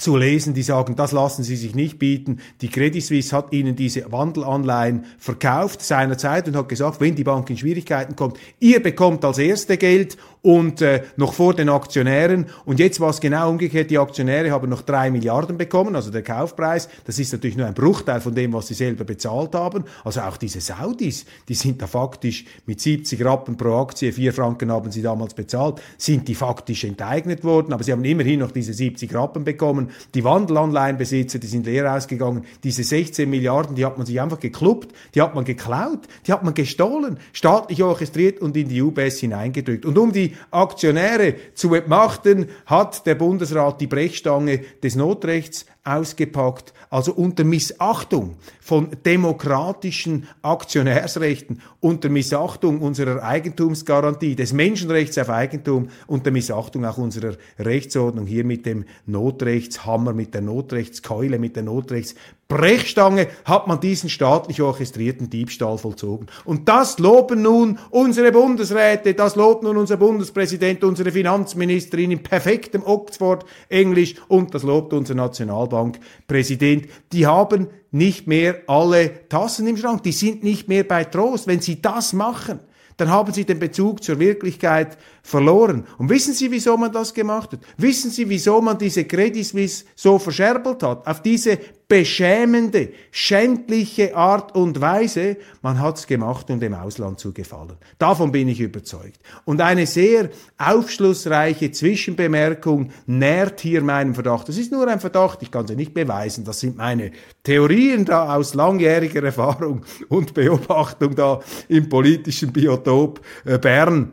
zu 0.00 0.16
lesen, 0.16 0.54
die 0.54 0.62
sagen, 0.62 0.96
das 0.96 1.12
lassen 1.12 1.44
sie 1.44 1.56
sich 1.56 1.74
nicht 1.74 1.98
bieten. 1.98 2.40
Die 2.62 2.68
Credit 2.68 3.02
Suisse 3.02 3.36
hat 3.36 3.52
ihnen 3.52 3.76
diese 3.76 4.10
Wandelanleihen 4.10 5.04
verkauft 5.18 5.82
seinerzeit 5.82 6.48
und 6.48 6.56
hat 6.56 6.68
gesagt, 6.68 7.00
wenn 7.00 7.14
die 7.14 7.24
Bank 7.24 7.50
in 7.50 7.58
Schwierigkeiten 7.58 8.16
kommt, 8.16 8.38
ihr 8.58 8.82
bekommt 8.82 9.24
als 9.24 9.38
Erste 9.38 9.76
Geld 9.76 10.16
und 10.42 10.80
äh, 10.80 11.02
noch 11.16 11.34
vor 11.34 11.54
den 11.54 11.68
Aktionären. 11.68 12.46
Und 12.64 12.78
jetzt 12.78 13.00
war 13.00 13.10
es 13.10 13.20
genau 13.20 13.50
umgekehrt, 13.50 13.90
die 13.90 13.98
Aktionäre 13.98 14.50
haben 14.50 14.70
noch 14.70 14.82
drei 14.82 15.10
Milliarden 15.10 15.58
bekommen, 15.58 15.94
also 15.94 16.10
der 16.10 16.22
Kaufpreis. 16.22 16.88
Das 17.04 17.18
ist 17.18 17.32
natürlich 17.32 17.56
nur 17.56 17.66
ein 17.66 17.74
Bruchteil 17.74 18.20
von 18.20 18.34
dem, 18.34 18.52
was 18.52 18.68
sie 18.68 18.74
selber 18.74 19.04
bezahlt 19.04 19.54
haben. 19.54 19.84
Also 20.04 20.20
auch 20.22 20.36
diese 20.38 20.60
Saudis, 20.60 21.26
die 21.48 21.54
sind 21.54 21.82
da 21.82 21.86
faktisch 21.86 22.44
mit 22.64 22.80
70 22.80 23.22
Rappen 23.24 23.56
pro 23.56 23.80
Aktie, 23.80 24.12
vier 24.12 24.32
Franken 24.32 24.72
haben 24.72 24.90
sie 24.90 25.02
damals 25.02 25.34
bezahlt, 25.34 25.80
sind 25.98 26.26
die 26.28 26.34
faktisch 26.34 26.84
enteignet 26.84 27.44
worden, 27.44 27.72
aber 27.72 27.84
sie 27.84 27.92
haben 27.92 28.04
immerhin 28.04 28.40
noch 28.40 28.50
diese 28.50 28.72
70 28.72 29.14
Rappen 29.14 29.44
bekommen. 29.44 29.89
Die 30.14 30.24
Wandelanleihenbesitzer, 30.24 31.38
die 31.38 31.46
sind 31.46 31.66
leer 31.66 31.94
ausgegangen. 31.94 32.44
Diese 32.64 32.82
16 32.82 33.28
Milliarden, 33.28 33.76
die 33.76 33.84
hat 33.84 33.96
man 33.96 34.06
sich 34.06 34.20
einfach 34.20 34.40
gekluppt, 34.40 34.92
die 35.14 35.22
hat 35.22 35.34
man 35.34 35.44
geklaut, 35.44 36.00
die 36.26 36.32
hat 36.32 36.42
man 36.42 36.54
gestohlen, 36.54 37.18
staatlich 37.32 37.82
orchestriert 37.82 38.40
und 38.40 38.56
in 38.56 38.68
die 38.68 38.82
UBS 38.82 39.18
hineingedrückt. 39.18 39.84
Und 39.84 39.98
um 39.98 40.12
die 40.12 40.36
Aktionäre 40.50 41.34
zu 41.54 41.74
entmachten, 41.74 42.46
hat 42.66 43.06
der 43.06 43.14
Bundesrat 43.14 43.80
die 43.80 43.86
Brechstange 43.86 44.60
des 44.82 44.96
Notrechts 44.96 45.66
ausgepackt, 45.84 46.72
also 46.90 47.12
unter 47.12 47.44
Missachtung 47.44 48.36
von 48.60 48.88
demokratischen 49.04 50.26
Aktionärsrechten, 50.42 51.62
unter 51.80 52.08
Missachtung 52.08 52.80
unserer 52.80 53.22
Eigentumsgarantie, 53.22 54.36
des 54.36 54.52
Menschenrechts 54.52 55.18
auf 55.18 55.30
Eigentum, 55.30 55.88
unter 56.06 56.30
Missachtung 56.30 56.84
auch 56.84 56.98
unserer 56.98 57.36
Rechtsordnung, 57.58 58.26
hier 58.26 58.44
mit 58.44 58.66
dem 58.66 58.84
Notrechtshammer, 59.06 60.12
mit 60.12 60.34
der 60.34 60.42
Notrechtskeule, 60.42 61.38
mit 61.38 61.56
der 61.56 61.62
Notrechts 61.62 62.14
Brechstange 62.50 63.28
hat 63.44 63.68
man 63.68 63.78
diesen 63.78 64.10
staatlich 64.10 64.60
orchestrierten 64.60 65.30
Diebstahl 65.30 65.78
vollzogen. 65.78 66.26
Und 66.44 66.68
das 66.68 66.98
loben 66.98 67.42
nun 67.42 67.78
unsere 67.90 68.32
Bundesräte, 68.32 69.14
das 69.14 69.36
lobt 69.36 69.62
nun 69.62 69.76
unser 69.76 69.96
Bundespräsident, 69.96 70.82
unsere 70.82 71.12
Finanzministerin 71.12 72.10
in 72.10 72.24
perfektem 72.24 72.82
Oxford-Englisch 72.84 74.16
und 74.26 74.52
das 74.52 74.64
lobt 74.64 74.92
unser 74.92 75.14
Nationalbankpräsident. 75.14 76.88
Die 77.12 77.24
haben 77.24 77.68
nicht 77.92 78.26
mehr 78.26 78.62
alle 78.66 79.28
Tassen 79.28 79.68
im 79.68 79.76
Schrank, 79.76 80.02
die 80.02 80.12
sind 80.12 80.42
nicht 80.42 80.68
mehr 80.68 80.82
bei 80.82 81.04
Trost. 81.04 81.46
Wenn 81.46 81.60
sie 81.60 81.80
das 81.80 82.12
machen, 82.12 82.58
dann 82.96 83.10
haben 83.10 83.32
sie 83.32 83.44
den 83.44 83.60
Bezug 83.60 84.02
zur 84.02 84.18
Wirklichkeit 84.18 84.98
verloren. 85.22 85.86
Und 85.98 86.10
wissen 86.10 86.34
Sie, 86.34 86.50
wieso 86.50 86.76
man 86.76 86.92
das 86.92 87.14
gemacht 87.14 87.52
hat? 87.52 87.60
Wissen 87.78 88.10
Sie, 88.10 88.28
wieso 88.28 88.60
man 88.60 88.76
diese 88.76 89.04
Credit 89.04 89.46
Suisse 89.46 89.84
so 89.94 90.18
verscherbelt 90.18 90.82
hat? 90.82 91.06
Auf 91.06 91.22
diese 91.22 91.58
beschämende, 91.90 92.90
schändliche 93.10 94.16
Art 94.16 94.54
und 94.54 94.80
Weise, 94.80 95.36
man 95.60 95.80
hat's 95.80 96.06
gemacht, 96.06 96.48
um 96.48 96.60
dem 96.60 96.72
Ausland 96.72 97.18
zu 97.18 97.32
gefallen. 97.32 97.76
Davon 97.98 98.30
bin 98.30 98.46
ich 98.46 98.60
überzeugt. 98.60 99.18
Und 99.44 99.60
eine 99.60 99.86
sehr 99.86 100.30
aufschlussreiche 100.56 101.72
Zwischenbemerkung 101.72 102.92
nährt 103.06 103.60
hier 103.60 103.82
meinen 103.82 104.14
Verdacht. 104.14 104.48
Das 104.48 104.56
ist 104.56 104.70
nur 104.70 104.86
ein 104.86 105.00
Verdacht, 105.00 105.42
ich 105.42 105.50
kann 105.50 105.66
sie 105.66 105.74
nicht 105.74 105.92
beweisen. 105.92 106.44
Das 106.44 106.60
sind 106.60 106.76
meine 106.76 107.10
Theorien 107.42 108.04
da 108.04 108.36
aus 108.36 108.54
langjähriger 108.54 109.24
Erfahrung 109.24 109.84
und 110.08 110.32
Beobachtung 110.32 111.16
da 111.16 111.40
im 111.66 111.88
politischen 111.88 112.52
Biotop 112.52 113.20
äh, 113.44 113.58
Bern 113.58 114.12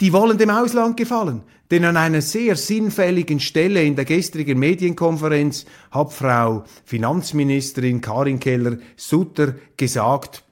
die 0.00 0.12
wollen 0.12 0.38
dem 0.38 0.50
Ausland 0.50 0.96
gefallen. 0.96 1.42
Denn 1.70 1.84
an 1.84 1.96
einer 1.96 2.22
sehr 2.22 2.54
sinnfälligen 2.54 3.40
Stelle 3.40 3.82
in 3.82 3.96
der 3.96 4.04
gestrigen 4.04 4.58
Medienkonferenz 4.58 5.64
hat 5.90 6.12
Frau 6.12 6.64
Finanzministerin 6.84 8.00
Karin 8.00 8.38
Keller-Sutter 8.38 9.56
gesagt, 9.76 10.44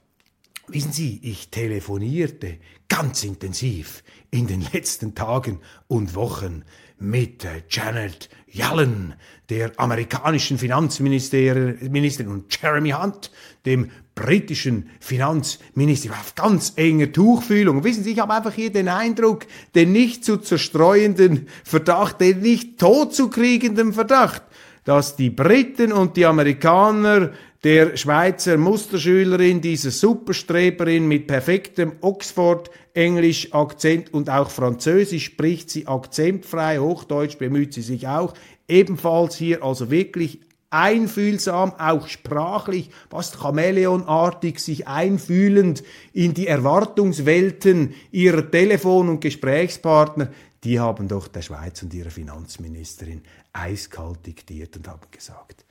wissen 0.67 0.91
Sie, 0.91 1.19
ich 1.23 1.49
telefonierte 1.49 2.57
ganz 2.89 3.23
intensiv 3.23 4.03
in 4.29 4.47
den 4.47 4.65
letzten 4.73 5.15
Tagen 5.15 5.59
und 5.87 6.15
Wochen 6.15 6.63
mit 6.97 7.45
äh, 7.45 7.63
Janet 7.69 8.29
Yellen, 8.47 9.15
der 9.49 9.71
amerikanischen 9.77 10.57
Finanzministerin 10.57 12.27
und 12.27 12.61
Jeremy 12.61 12.91
Hunt, 12.91 13.31
dem 13.65 13.91
britischen 14.15 14.89
Finanzminister 15.01 16.11
auf 16.11 16.33
ganz 16.35 16.73
enger 16.77 17.11
Tuchfühlung. 17.11 17.83
Wissen 17.83 18.03
Sie, 18.03 18.13
ich 18.13 18.19
habe 18.19 18.33
einfach 18.33 18.53
hier 18.53 18.71
den 18.71 18.87
Eindruck, 18.87 19.45
den 19.75 19.91
nicht 19.91 20.23
zu 20.23 20.37
zerstreuenden 20.37 21.47
Verdacht, 21.63 22.21
den 22.21 22.39
nicht 22.39 22.79
totzukriegenden 22.79 23.93
Verdacht, 23.93 24.43
dass 24.85 25.17
die 25.17 25.29
Briten 25.29 25.91
und 25.91 26.15
die 26.15 26.25
Amerikaner 26.25 27.31
der 27.65 27.97
Schweizer 27.97 28.55
Musterschülerin, 28.57 29.59
dieser 29.59 29.91
Superstreberin 29.91 31.05
mit 31.07 31.27
perfektem 31.27 31.93
Oxford-Englisch-Akzent 31.99 34.13
und 34.13 34.29
auch 34.29 34.49
Französisch 34.51 35.25
spricht 35.25 35.71
sie 35.71 35.87
akzentfrei, 35.87 36.77
Hochdeutsch 36.77 37.39
bemüht 37.39 37.73
sie 37.73 37.81
sich 37.81 38.07
auch, 38.07 38.35
ebenfalls 38.67 39.35
hier 39.35 39.63
also 39.63 39.89
wirklich 39.89 40.41
einfühlsam, 40.69 41.73
auch 41.77 42.07
sprachlich, 42.07 42.89
fast 43.09 43.37
Chamäleonartig, 43.41 44.59
sich 44.59 44.87
einfühlend 44.87 45.83
in 46.13 46.33
die 46.33 46.47
Erwartungswelten 46.47 47.93
ihrer 48.11 48.49
Telefon- 48.49 49.09
und 49.09 49.21
Gesprächspartner, 49.21 50.29
die 50.63 50.79
haben 50.79 51.07
doch 51.07 51.27
der 51.27 51.43
Schweiz 51.43 51.83
und 51.83 51.93
ihrer 51.93 52.09
Finanzministerin 52.09 53.21
eiskalt 53.53 54.25
diktiert 54.25 54.75
und 54.77 54.87
haben 54.87 55.11
gesagt, 55.11 55.65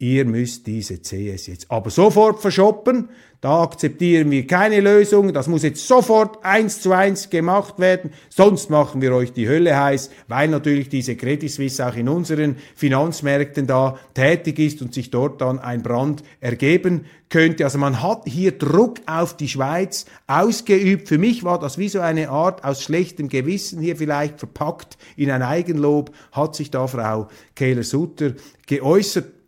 ihr 0.00 0.24
müsst 0.24 0.66
diese 0.66 1.00
CS 1.00 1.46
jetzt 1.46 1.70
aber 1.70 1.90
sofort 1.90 2.40
verschoppen, 2.40 3.10
da 3.42 3.62
akzeptieren 3.62 4.30
wir 4.30 4.46
keine 4.46 4.80
Lösung, 4.80 5.32
das 5.32 5.46
muss 5.46 5.62
jetzt 5.62 5.86
sofort 5.86 6.42
eins 6.42 6.80
zu 6.80 6.92
eins 6.92 7.28
gemacht 7.28 7.78
werden, 7.78 8.10
sonst 8.30 8.70
machen 8.70 9.02
wir 9.02 9.14
euch 9.14 9.32
die 9.32 9.46
Hölle 9.46 9.78
heiß, 9.78 10.10
weil 10.26 10.48
natürlich 10.48 10.88
diese 10.88 11.16
Credit 11.16 11.50
Suisse 11.50 11.86
auch 11.86 11.94
in 11.96 12.08
unseren 12.08 12.56
Finanzmärkten 12.74 13.66
da 13.66 13.98
tätig 14.14 14.58
ist 14.58 14.80
und 14.82 14.94
sich 14.94 15.10
dort 15.10 15.42
dann 15.42 15.58
ein 15.58 15.82
Brand 15.82 16.22
ergeben 16.40 17.04
könnte. 17.28 17.64
Also 17.64 17.78
man 17.78 18.02
hat 18.02 18.22
hier 18.26 18.52
Druck 18.52 19.00
auf 19.06 19.36
die 19.36 19.48
Schweiz 19.48 20.06
ausgeübt. 20.26 21.08
Für 21.08 21.18
mich 21.18 21.44
war 21.44 21.58
das 21.58 21.78
wie 21.78 21.88
so 21.88 22.00
eine 22.00 22.30
Art 22.30 22.64
aus 22.64 22.82
schlechtem 22.82 23.28
Gewissen 23.28 23.80
hier 23.80 23.96
vielleicht 23.96 24.38
verpackt 24.38 24.98
in 25.16 25.30
ein 25.30 25.42
Eigenlob, 25.42 26.10
hat 26.32 26.56
sich 26.56 26.70
da 26.70 26.86
Frau 26.86 27.28
Kehler-Sutter 27.54 28.34
geäußert. 28.66 29.39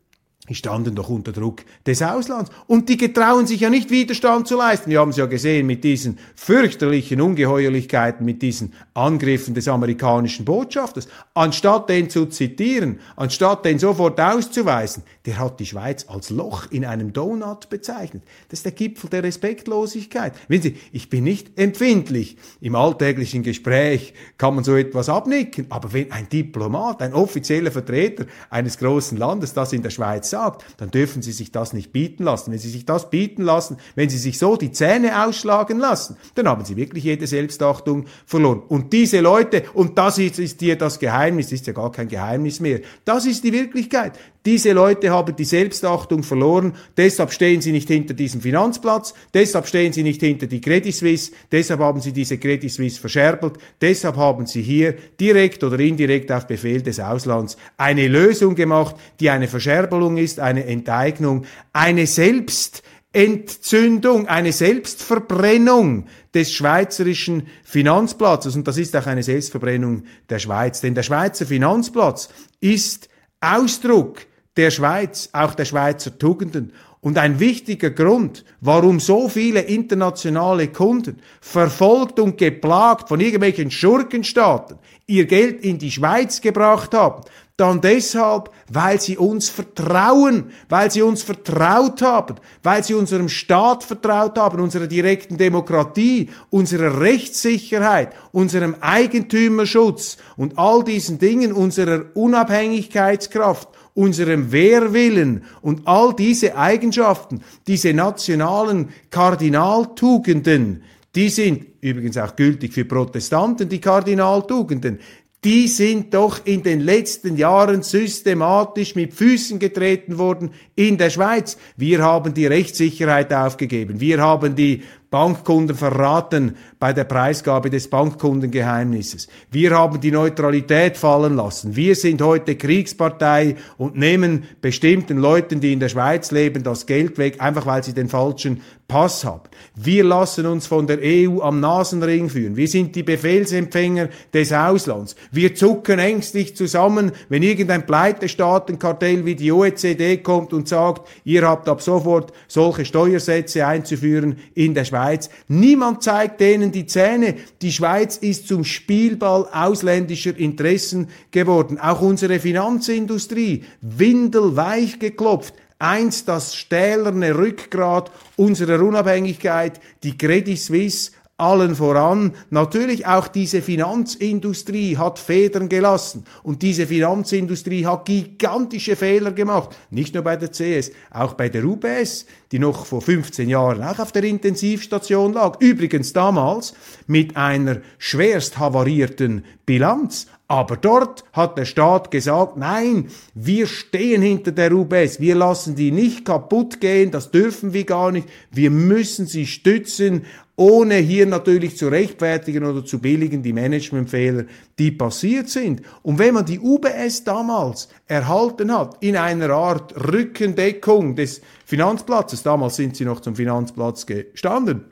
Die 0.49 0.57
standen 0.57 0.97
doch 0.97 1.09
unter 1.09 1.31
Druck 1.31 1.61
des 1.87 2.03
Auslands. 2.03 2.51
Und 2.67 2.89
die 2.89 2.97
getrauen 2.97 3.47
sich 3.47 3.61
ja 3.61 3.71
nicht 3.71 3.91
Widerstand 3.91 4.49
zu 4.49 4.57
leisten. 4.57 4.91
Wir 4.91 4.99
haben 4.99 5.11
es 5.11 5.17
ja 5.17 5.27
gesehen 5.27 5.69
mit 5.69 5.85
diesen 5.85 6.19
fürchterlichen 6.35 7.21
Ungeheuerlichkeiten, 7.21 8.27
mit 8.27 8.43
diesen 8.43 8.73
Angriffen 8.93 9.55
des 9.55 9.69
amerikanischen 9.69 10.45
Botschafters. 10.45 11.07
Anstatt 11.35 11.89
den 11.89 12.11
zu 12.11 12.27
zitieren, 12.27 12.99
anstatt 13.15 13.65
den 13.65 13.79
sofort 13.79 14.21
auszuweisen, 14.21 15.05
der 15.27 15.39
hat 15.39 15.61
die 15.61 15.67
Schweiz 15.67 16.07
als 16.09 16.31
Loch 16.31 16.73
in 16.73 16.85
einem 16.85 17.13
Donut 17.13 17.71
bezeichnet. 17.71 18.25
Das 18.49 18.59
ist 18.59 18.65
der 18.65 18.73
Gipfel 18.73 19.11
der 19.11 19.23
Respektlosigkeit. 19.23 20.33
Wissen 20.49 20.63
Sie, 20.63 20.77
ich 20.91 21.09
bin 21.09 21.23
nicht 21.23 21.57
empfindlich. 21.57 22.37
Im 22.61 22.75
alltäglichen 22.75 23.45
Gespräch 23.45 24.13
kann 24.39 24.57
man 24.57 24.65
so 24.65 24.75
etwas 24.75 25.09
abnicken. 25.09 25.67
Aber 25.69 25.93
wenn 25.93 26.11
ein 26.11 26.29
Diplomat, 26.29 27.01
ein 27.01 27.15
offizieller 27.15 27.71
Vertreter 27.71 28.27
eines 28.51 28.77
großen 28.79 29.17
Landes 29.17 29.55
das 29.55 29.73
in 29.73 29.83
der 29.83 29.91
Schweiz 29.91 30.32
sagt, 30.33 30.65
dann 30.79 30.91
dürfen 30.91 31.23
Sie 31.23 31.31
sich 31.31 31.53
das 31.53 31.73
nicht 31.73 31.93
bieten 31.93 32.25
lassen. 32.25 32.51
Wenn 32.51 32.59
Sie 32.59 32.69
sich 32.69 32.85
das 32.85 33.09
bieten 33.09 33.43
lassen, 33.43 33.77
wenn 33.95 34.11
Sie 34.11 34.19
sich 34.19 34.39
so 34.39 34.57
die 34.57 34.73
Zähne 34.73 35.25
ausschlagen 35.25 35.79
lassen, 35.79 36.17
dann 36.35 36.49
haben 36.49 36.65
Sie 36.65 36.77
wirklich 36.77 37.05
jede 37.05 37.27
Selbstachtung 37.27 38.07
verloren. 38.27 38.63
Und 38.69 38.93
diese 38.93 39.21
Leute, 39.21 39.63
und 39.75 39.97
das 39.99 40.19
ist, 40.19 40.39
ist 40.39 40.61
hier 40.61 40.77
das 40.77 40.99
Geheimnis, 40.99 41.53
ist 41.53 41.67
ja 41.67 41.73
gar 41.73 41.93
kein 41.93 42.09
Geheimnis 42.09 42.59
mehr, 42.59 42.81
das 43.05 43.27
ist 43.27 43.45
die 43.45 43.53
Wirklichkeit. 43.53 44.19
Diese 44.45 44.73
Leute 44.73 45.11
haben 45.11 45.37
die 45.37 45.45
Selbstachtung 45.45 46.25
verloren, 46.25 46.75
deshalb 46.97 47.33
stehen 47.33 47.61
sie 47.61 47.71
nicht 47.71 47.87
hinter 47.87 48.13
diesem 48.13 48.41
Finanzplatz, 48.41 49.15
deshalb 49.33 49.69
stehen 49.69 49.93
sie 49.93 50.03
nicht 50.03 50.21
hinter 50.21 50.49
die 50.49 50.61
Credit 50.61 50.93
Suisse, 50.93 51.31
deshalb 51.53 51.79
haben 51.79 52.01
sie 52.01 52.13
diese 52.13 52.39
Credit 52.39 52.69
Suisse 52.69 53.01
verscherbelt, 53.01 53.53
deshalb 53.81 54.17
haben 54.17 54.47
sie 54.47 54.63
hier 54.63 54.97
direkt 55.21 55.63
oder 55.63 55.79
indirekt 55.79 56.33
auf 56.33 56.49
Befehl 56.49 56.83
des 56.83 56.99
Auslands 56.99 57.57
eine 57.77 58.09
Lösung 58.09 58.57
gemacht, 58.57 58.97
die 59.21 59.31
eine 59.31 59.47
Verscherbelung 59.47 60.17
ist, 60.17 60.41
eine 60.41 60.67
Enteignung, 60.67 61.45
eine 61.73 62.09
Selbstentzündung, 62.09 64.27
eine 64.27 64.51
Selbstverbrennung 64.51 66.07
des 66.35 66.53
schweizerischen 66.53 67.47
Finanzplatzes. 67.63 68.57
Und 68.57 68.67
das 68.67 68.79
ist 68.79 68.97
auch 68.97 69.07
eine 69.07 69.23
Selbstverbrennung 69.23 70.03
der 70.29 70.41
Schweiz. 70.41 70.81
Denn 70.81 70.97
der 70.97 71.05
Schweizer 71.05 71.47
Finanzplatz 71.47 72.29
ist 72.61 73.09
Ausdruck 73.41 74.27
der 74.57 74.71
Schweiz, 74.71 75.29
auch 75.33 75.55
der 75.55 75.65
Schweizer 75.65 76.19
Tugenden. 76.19 76.73
Und 77.01 77.19
ein 77.19 77.41
wichtiger 77.41 77.91
Grund, 77.91 78.45
warum 78.61 79.01
so 79.01 79.29
viele 79.29 79.61
internationale 79.61 80.69
Kunden 80.69 81.19
verfolgt 81.41 82.21
und 82.21 82.39
geplagt 82.39 83.09
von 83.09 83.19
irgendwelchen 83.19 83.73
Schurkenstaaten 83.73 84.79
ihr 85.07 85.27
Geld 85.27 85.65
in 85.65 85.79
die 85.79 85.91
Schweiz 85.91 86.41
gebracht 86.41 86.95
haben, 86.95 87.23
dann 87.57 87.81
deshalb, 87.81 88.51
weil 88.69 89.01
sie 89.01 89.19
uns 89.19 89.49
vertrauen, 89.49 90.53
weil 90.69 90.91
sie 90.91 91.03
uns 91.03 91.23
vertraut 91.23 92.01
haben, 92.01 92.37
weil 92.63 92.83
sie 92.83 92.95
unserem 92.95 93.29
Staat 93.29 93.85
vertraut 93.85 94.39
haben, 94.39 94.61
unserer 94.61 94.87
direkten 94.87 95.37
Demokratie, 95.37 96.31
unserer 96.51 97.01
Rechtssicherheit, 97.01 98.15
unserem 98.33 98.77
Eigentümerschutz 98.81 100.17
und 100.37 100.59
all 100.59 100.83
diesen 100.83 101.19
Dingen, 101.19 101.53
unserer 101.53 102.07
Unabhängigkeitskraft, 102.15 103.69
unserem 103.95 104.53
Wehrwillen 104.53 105.45
und 105.61 105.87
all 105.87 106.15
diese 106.15 106.57
Eigenschaften, 106.57 107.43
diese 107.67 107.93
nationalen 107.93 108.89
Kardinaltugenden, 109.11 110.83
die 111.15 111.29
sind 111.29 111.67
übrigens 111.81 112.17
auch 112.17 112.37
gültig 112.37 112.73
für 112.73 112.85
Protestanten, 112.85 113.69
die 113.69 113.81
Kardinaltugenden, 113.81 114.99
die 115.45 115.67
sind 115.67 116.15
doch 116.15 116.47
in 116.47 116.63
den 116.63 116.81
letzten 116.81 117.37
Jahren 117.37 117.83
systematisch 117.83 118.95
mit 118.95 119.13
Füßen 119.13 119.59
getreten 119.59 120.17
worden 120.17 120.53
in 120.77 120.99
der 120.99 121.11
Schweiz. 121.11 121.59
Wir 121.77 122.01
haben 122.01 122.33
die 122.33 122.47
Rechtssicherheit 122.47 123.33
aufgegeben. 123.35 123.99
Wir 123.99 124.21
haben 124.21 124.55
die 124.55 124.83
Bankkunden 125.13 125.77
verraten 125.77 126.57
bei 126.81 126.95
der 126.95 127.05
Preisgabe 127.05 127.69
des 127.69 127.89
Bankkundengeheimnisses. 127.89 129.29
Wir 129.51 129.73
haben 129.73 130.01
die 130.01 130.11
Neutralität 130.11 130.97
fallen 130.97 131.37
lassen. 131.37 131.77
Wir 131.77 131.95
sind 131.95 132.23
heute 132.23 132.57
Kriegspartei 132.57 133.57
und 133.77 133.95
nehmen 133.95 134.45
bestimmten 134.63 135.19
Leuten, 135.19 135.61
die 135.61 135.75
in 135.75 135.81
der 135.81 135.91
Schweiz 135.91 136.31
leben, 136.31 136.63
das 136.63 136.87
Geld 136.87 137.19
weg, 137.19 137.43
einfach 137.43 137.67
weil 137.67 137.85
sie 137.85 137.93
den 137.93 138.09
falschen 138.09 138.63
Pass 138.89 139.25
haben. 139.25 139.49
Wir 139.75 140.03
lassen 140.05 140.47
uns 140.47 140.67
von 140.67 140.87
der 140.87 140.99
EU 141.03 141.41
am 141.41 141.61
Nasenring 141.61 142.29
führen. 142.29 142.57
Wir 142.57 142.69
sind 142.69 142.95
die 142.95 143.03
Befehlsempfänger 143.03 144.09
des 144.35 144.53
Auslands. 144.53 145.15
Wir 145.31 145.55
zucken 145.55 145.99
ängstlich 145.99 146.57
zusammen, 146.57 147.13
wenn 147.29 147.43
irgendein 147.43 147.87
Pleitestaatenkartell 147.87 149.25
wie 149.25 149.35
die 149.35 149.53
OECD 149.53 150.19
kommt 150.19 150.53
und 150.53 150.69
sagt, 150.69 151.09
ihr 151.25 151.47
habt 151.47 151.69
ab 151.69 151.81
sofort 151.81 152.33
solche 152.49 152.85
Steuersätze 152.85 153.67
einzuführen 153.67 154.37
in 154.55 154.75
der 154.75 154.85
Schweiz. 154.85 155.02
Schweiz. 155.03 155.31
Niemand 155.49 156.03
zeigt 156.03 156.41
denen 156.41 156.71
die 156.71 156.87
Zähne. 156.87 157.35
Die 157.61 157.73
Schweiz 157.73 158.17
ist 158.17 158.47
zum 158.47 158.65
Spielball 158.65 159.49
ausländischer 159.53 160.37
Interessen 160.37 161.09
geworden. 161.33 161.79
Auch 161.79 162.01
unsere 162.03 162.39
Finanzindustrie, 162.39 163.65
windelweich 163.81 165.01
geklopft, 165.01 165.55
einst 165.81 166.29
das 166.29 166.55
stählerne 166.55 167.37
Rückgrat 167.37 168.13
unserer 168.37 168.81
Unabhängigkeit, 168.81 169.81
die 170.05 170.17
Credit 170.17 170.59
Suisse 170.59 171.11
allen 171.43 171.75
voran. 171.75 172.33
Natürlich 172.51 173.07
auch 173.07 173.29
diese 173.29 173.63
Finanzindustrie 173.63 174.97
hat 174.97 175.19
Federn 175.19 175.69
gelassen 175.69 176.25
und 176.43 176.63
diese 176.63 176.87
Finanzindustrie 176.87 177.85
hat 177.85 178.05
gigantische 178.05 178.97
Fehler 178.97 179.33
gemacht. 179.33 179.77
Nicht 179.91 180.15
nur 180.15 180.23
bei 180.23 180.37
der 180.37 180.51
CS, 180.51 180.93
auch 181.11 181.35
bei 181.35 181.49
der 181.49 181.65
UBS, 181.65 182.27
die 182.53 182.59
noch 182.59 182.87
vor 182.87 183.03
15 183.03 183.49
Jahren 183.49 183.83
auch 183.83 183.99
auf 183.99 184.13
der 184.13 184.25
Intensivstation 184.25 185.33
lag. 185.33 185.61
Übrigens 185.61 186.13
damals 186.13 186.75
mit 187.07 187.37
einer 187.37 187.81
schwerst 187.99 188.59
havarierten 188.59 189.45
Bilanz. 189.67 190.29
Aber 190.53 190.77
dort 190.77 191.25
hat 191.33 191.57
der 191.57 191.65
Staat 191.65 192.11
gesagt, 192.11 192.59
nein, 192.59 193.07
wir 193.33 193.67
stehen 193.67 194.21
hinter 194.21 194.53
der 194.53 194.71
UBS, 194.73 195.19
wir 195.19 195.35
lassen 195.35 195.77
die 195.77 195.91
nicht 195.91 196.27
kaputt 196.27 196.79
gehen, 196.79 197.11
das 197.11 197.31
dürfen 197.31 197.73
wir 197.73 197.85
gar 197.85 198.13
nicht, 198.13 198.29
wir 198.51 198.71
müssen 198.71 199.27
sie 199.27 199.47
stützen, 199.47 200.27
ohne 200.57 200.97
hier 200.97 201.27
natürlich 201.27 201.77
zu 201.77 201.89
rechtfertigen 201.89 202.65
oder 202.65 202.85
zu 202.85 202.99
billigen 202.99 203.43
die 203.43 203.55
Managementfehler, 203.55 204.45
die 204.79 204.91
passiert 204.91 205.49
sind. 205.49 205.83
Und 206.03 206.19
wenn 206.19 206.35
man 206.35 206.45
die 206.45 206.61
UBS 206.61 207.25
damals 207.25 207.89
erhalten 208.07 208.73
hat, 208.73 208.97
in 209.01 209.17
einer 209.17 209.51
Art 209.51 209.95
Rückendeckung 210.13 211.17
des 211.17 211.41
Finanzplatzes, 211.65 212.43
damals 212.43 212.77
sind 212.77 212.97
sie 212.97 213.05
noch 213.05 213.21
zum 213.21 213.35
Finanzplatz 213.35 214.05
gestanden, 214.05 214.85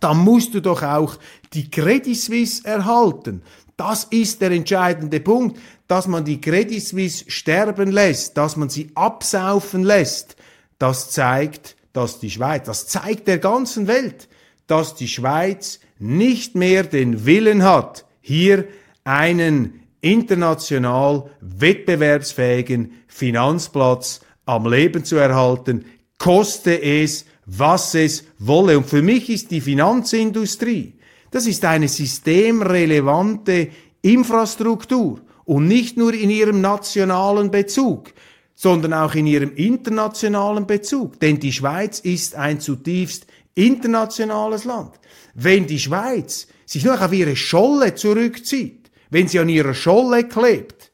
dann 0.00 0.18
musst 0.18 0.54
du 0.54 0.60
doch 0.60 0.82
auch 0.82 1.16
die 1.52 1.70
Credit 1.70 2.16
Suisse 2.16 2.64
erhalten. 2.64 3.42
Das 3.76 4.04
ist 4.04 4.40
der 4.40 4.52
entscheidende 4.52 5.20
Punkt, 5.20 5.58
dass 5.88 6.06
man 6.06 6.24
die 6.24 6.40
Credit 6.40 6.82
Suisse 6.82 7.24
sterben 7.28 7.90
lässt, 7.90 8.36
dass 8.36 8.56
man 8.56 8.68
sie 8.68 8.90
absaufen 8.94 9.82
lässt. 9.82 10.36
Das 10.78 11.10
zeigt, 11.10 11.76
dass 11.92 12.20
die 12.20 12.30
Schweiz, 12.30 12.66
das 12.66 12.86
zeigt 12.86 13.26
der 13.26 13.38
ganzen 13.38 13.86
Welt, 13.88 14.28
dass 14.66 14.94
die 14.94 15.08
Schweiz 15.08 15.80
nicht 15.98 16.54
mehr 16.54 16.84
den 16.84 17.26
Willen 17.26 17.62
hat, 17.62 18.06
hier 18.20 18.66
einen 19.04 19.80
international 20.00 21.30
wettbewerbsfähigen 21.40 22.92
Finanzplatz 23.06 24.20
am 24.44 24.66
Leben 24.70 25.04
zu 25.04 25.16
erhalten, 25.16 25.84
koste 26.18 26.82
es, 26.82 27.24
was 27.46 27.94
es 27.94 28.24
wolle. 28.38 28.78
Und 28.78 28.86
für 28.86 29.02
mich 29.02 29.28
ist 29.30 29.50
die 29.50 29.60
Finanzindustrie 29.60 30.94
das 31.32 31.46
ist 31.46 31.64
eine 31.64 31.88
systemrelevante 31.88 33.68
Infrastruktur 34.02 35.20
und 35.44 35.66
nicht 35.66 35.96
nur 35.96 36.12
in 36.14 36.30
ihrem 36.30 36.60
nationalen 36.60 37.50
Bezug, 37.50 38.12
sondern 38.54 38.92
auch 38.92 39.14
in 39.14 39.26
ihrem 39.26 39.54
internationalen 39.56 40.66
Bezug. 40.66 41.18
Denn 41.20 41.40
die 41.40 41.52
Schweiz 41.52 42.00
ist 42.00 42.34
ein 42.36 42.60
zutiefst 42.60 43.26
internationales 43.54 44.64
Land. 44.64 44.92
Wenn 45.34 45.66
die 45.66 45.78
Schweiz 45.78 46.46
sich 46.66 46.84
nur 46.84 47.00
auf 47.00 47.12
ihre 47.12 47.36
Scholle 47.36 47.94
zurückzieht, 47.94 48.90
wenn 49.10 49.28
sie 49.28 49.38
an 49.38 49.48
ihrer 49.48 49.74
Scholle 49.74 50.26
klebt, 50.26 50.92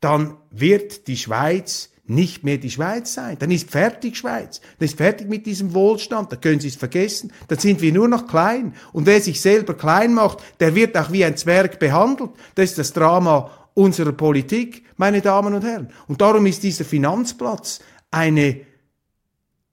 dann 0.00 0.36
wird 0.50 1.08
die 1.08 1.16
Schweiz 1.16 1.90
nicht 2.08 2.44
mehr 2.44 2.58
die 2.58 2.70
Schweiz 2.70 3.14
sein. 3.14 3.36
Dann 3.38 3.50
ist 3.50 3.70
fertig 3.70 4.16
Schweiz. 4.16 4.60
Dann 4.78 4.86
ist 4.86 4.96
fertig 4.96 5.28
mit 5.28 5.44
diesem 5.46 5.74
Wohlstand. 5.74 6.30
Da 6.30 6.36
können 6.36 6.60
Sie 6.60 6.68
es 6.68 6.76
vergessen. 6.76 7.32
Dann 7.48 7.58
sind 7.58 7.80
wir 7.80 7.92
nur 7.92 8.06
noch 8.06 8.28
klein. 8.28 8.74
Und 8.92 9.06
wer 9.06 9.20
sich 9.20 9.40
selber 9.40 9.74
klein 9.74 10.14
macht, 10.14 10.38
der 10.60 10.74
wird 10.74 10.96
auch 10.96 11.10
wie 11.10 11.24
ein 11.24 11.36
Zwerg 11.36 11.78
behandelt. 11.78 12.30
Das 12.54 12.70
ist 12.70 12.78
das 12.78 12.92
Drama 12.92 13.50
unserer 13.74 14.12
Politik, 14.12 14.84
meine 14.96 15.20
Damen 15.20 15.54
und 15.54 15.64
Herren. 15.64 15.90
Und 16.06 16.20
darum 16.20 16.46
ist 16.46 16.62
dieser 16.62 16.84
Finanzplatz 16.84 17.80
eine 18.10 18.60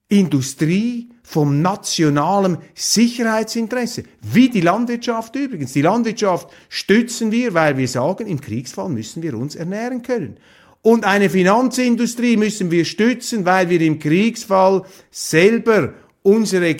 Industrie 0.08 1.13
vom 1.26 1.62
nationalen 1.62 2.58
Sicherheitsinteresse, 2.74 4.04
wie 4.20 4.50
die 4.50 4.60
Landwirtschaft 4.60 5.34
übrigens. 5.34 5.72
Die 5.72 5.80
Landwirtschaft 5.80 6.48
stützen 6.68 7.32
wir, 7.32 7.54
weil 7.54 7.78
wir 7.78 7.88
sagen, 7.88 8.26
im 8.26 8.40
Kriegsfall 8.40 8.90
müssen 8.90 9.22
wir 9.22 9.34
uns 9.34 9.56
ernähren 9.56 10.02
können. 10.02 10.36
Und 10.82 11.04
eine 11.04 11.30
Finanzindustrie 11.30 12.36
müssen 12.36 12.70
wir 12.70 12.84
stützen, 12.84 13.46
weil 13.46 13.70
wir 13.70 13.80
im 13.80 13.98
Kriegsfall 13.98 14.82
selber 15.10 15.94
unsere 16.22 16.74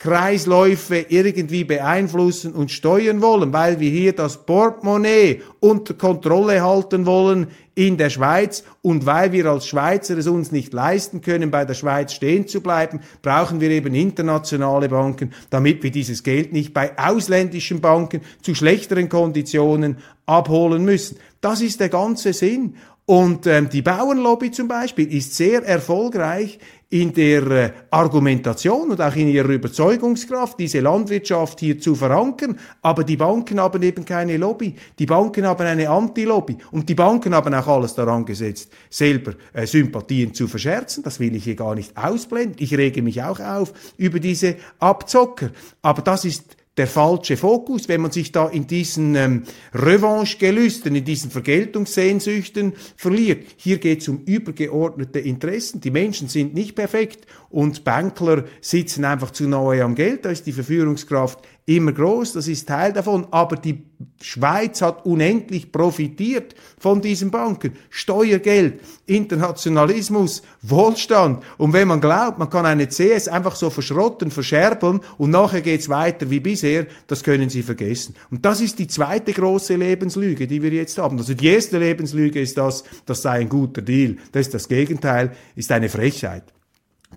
Geldkreisläufe 0.00 1.04
irgendwie 1.10 1.64
beeinflussen 1.64 2.54
und 2.54 2.70
steuern 2.70 3.20
wollen, 3.20 3.52
weil 3.52 3.80
wir 3.80 3.90
hier 3.90 4.14
das 4.14 4.46
Portemonnaie 4.46 5.42
unter 5.60 5.92
Kontrolle 5.92 6.62
halten 6.62 7.04
wollen 7.04 7.48
in 7.74 7.98
der 7.98 8.08
Schweiz 8.08 8.64
und 8.80 9.04
weil 9.04 9.32
wir 9.32 9.44
als 9.44 9.66
Schweizer 9.66 10.16
es 10.16 10.26
uns 10.26 10.52
nicht 10.52 10.72
leisten 10.72 11.20
können, 11.20 11.50
bei 11.50 11.66
der 11.66 11.74
Schweiz 11.74 12.14
stehen 12.14 12.48
zu 12.48 12.62
bleiben, 12.62 13.00
brauchen 13.20 13.60
wir 13.60 13.68
eben 13.68 13.94
internationale 13.94 14.88
Banken, 14.88 15.34
damit 15.50 15.82
wir 15.82 15.90
dieses 15.90 16.22
Geld 16.22 16.54
nicht 16.54 16.72
bei 16.72 16.98
ausländischen 16.98 17.82
Banken 17.82 18.22
zu 18.40 18.54
schlechteren 18.54 19.10
Konditionen 19.10 19.98
abholen 20.24 20.82
müssen. 20.82 21.18
Das 21.42 21.60
ist 21.60 21.78
der 21.78 21.90
ganze 21.90 22.32
Sinn. 22.32 22.74
Und 23.04 23.46
ähm, 23.48 23.68
die 23.68 23.82
Bauernlobby 23.82 24.52
zum 24.52 24.68
Beispiel 24.68 25.12
ist 25.12 25.36
sehr 25.36 25.64
erfolgreich 25.64 26.60
in 26.90 27.12
der 27.12 27.46
äh, 27.50 27.72
Argumentation 27.90 28.90
und 28.90 29.00
auch 29.00 29.14
in 29.14 29.28
ihrer 29.28 29.48
Überzeugungskraft, 29.48 30.58
diese 30.58 30.80
Landwirtschaft 30.80 31.60
hier 31.60 31.78
zu 31.78 31.94
verankern. 31.94 32.58
Aber 32.82 33.04
die 33.04 33.16
Banken 33.16 33.60
haben 33.60 33.80
eben 33.82 34.04
keine 34.04 34.36
Lobby. 34.36 34.74
Die 34.98 35.06
Banken 35.06 35.46
haben 35.46 35.64
eine 35.66 35.88
Anti-Lobby. 35.88 36.58
Und 36.72 36.88
die 36.88 36.96
Banken 36.96 37.32
haben 37.32 37.54
auch 37.54 37.68
alles 37.68 37.94
daran 37.94 38.24
gesetzt, 38.24 38.72
selber 38.90 39.34
äh, 39.52 39.66
Sympathien 39.66 40.34
zu 40.34 40.48
verscherzen. 40.48 41.04
Das 41.04 41.20
will 41.20 41.34
ich 41.36 41.44
hier 41.44 41.54
gar 41.54 41.76
nicht 41.76 41.96
ausblenden. 41.96 42.56
Ich 42.58 42.76
rege 42.76 43.02
mich 43.02 43.22
auch 43.22 43.38
auf 43.38 43.72
über 43.96 44.18
diese 44.18 44.56
Abzocker. 44.80 45.50
Aber 45.82 46.02
das 46.02 46.24
ist 46.24 46.56
der 46.80 46.86
falsche 46.86 47.36
Fokus, 47.36 47.90
wenn 47.90 48.00
man 48.00 48.10
sich 48.10 48.32
da 48.32 48.48
in 48.48 48.66
diesen 48.66 49.14
ähm, 49.14 49.42
Revanche-Gelüsten, 49.74 50.94
in 50.94 51.04
diesen 51.04 51.30
Vergeltungssehnsüchten 51.30 52.72
verliert. 52.96 53.44
Hier 53.58 53.76
geht 53.76 54.00
es 54.00 54.08
um 54.08 54.22
übergeordnete 54.24 55.18
Interessen. 55.18 55.82
Die 55.82 55.90
Menschen 55.90 56.28
sind 56.28 56.54
nicht 56.54 56.74
perfekt 56.74 57.26
und 57.50 57.82
Bankler 57.82 58.44
sitzen 58.60 59.04
einfach 59.04 59.32
zu 59.32 59.48
nahe 59.48 59.82
am 59.82 59.96
Geld. 59.96 60.24
Da 60.24 60.30
ist 60.30 60.46
die 60.46 60.52
Verführungskraft 60.52 61.40
immer 61.66 61.92
groß, 61.92 62.32
das 62.34 62.46
ist 62.46 62.68
Teil 62.68 62.92
davon. 62.92 63.26
Aber 63.32 63.56
die 63.56 63.82
Schweiz 64.20 64.82
hat 64.82 65.04
unendlich 65.04 65.72
profitiert 65.72 66.54
von 66.78 67.00
diesen 67.00 67.32
Banken. 67.32 67.72
Steuergeld, 67.90 68.80
Internationalismus, 69.06 70.42
Wohlstand. 70.62 71.42
Und 71.58 71.72
wenn 71.72 71.88
man 71.88 72.00
glaubt, 72.00 72.38
man 72.38 72.50
kann 72.50 72.66
eine 72.66 72.88
CS 72.88 73.26
einfach 73.26 73.56
so 73.56 73.68
verschrotten, 73.68 74.30
verscherbeln 74.30 75.00
und 75.18 75.30
nachher 75.30 75.60
geht's 75.60 75.88
weiter 75.88 76.30
wie 76.30 76.40
bisher, 76.40 76.86
das 77.08 77.24
können 77.24 77.50
Sie 77.50 77.64
vergessen. 77.64 78.14
Und 78.30 78.44
das 78.44 78.60
ist 78.60 78.78
die 78.78 78.86
zweite 78.86 79.32
große 79.32 79.74
Lebenslüge, 79.74 80.46
die 80.46 80.62
wir 80.62 80.70
jetzt 80.70 80.98
haben. 80.98 81.18
Also 81.18 81.34
die 81.34 81.48
erste 81.48 81.78
Lebenslüge 81.78 82.40
ist 82.40 82.56
das, 82.58 82.84
das 83.06 83.22
sei 83.22 83.40
ein 83.40 83.48
guter 83.48 83.82
Deal. 83.82 84.16
Das 84.30 84.42
ist 84.42 84.54
das 84.54 84.68
Gegenteil, 84.68 85.32
ist 85.56 85.72
eine 85.72 85.88
Frechheit. 85.88 86.44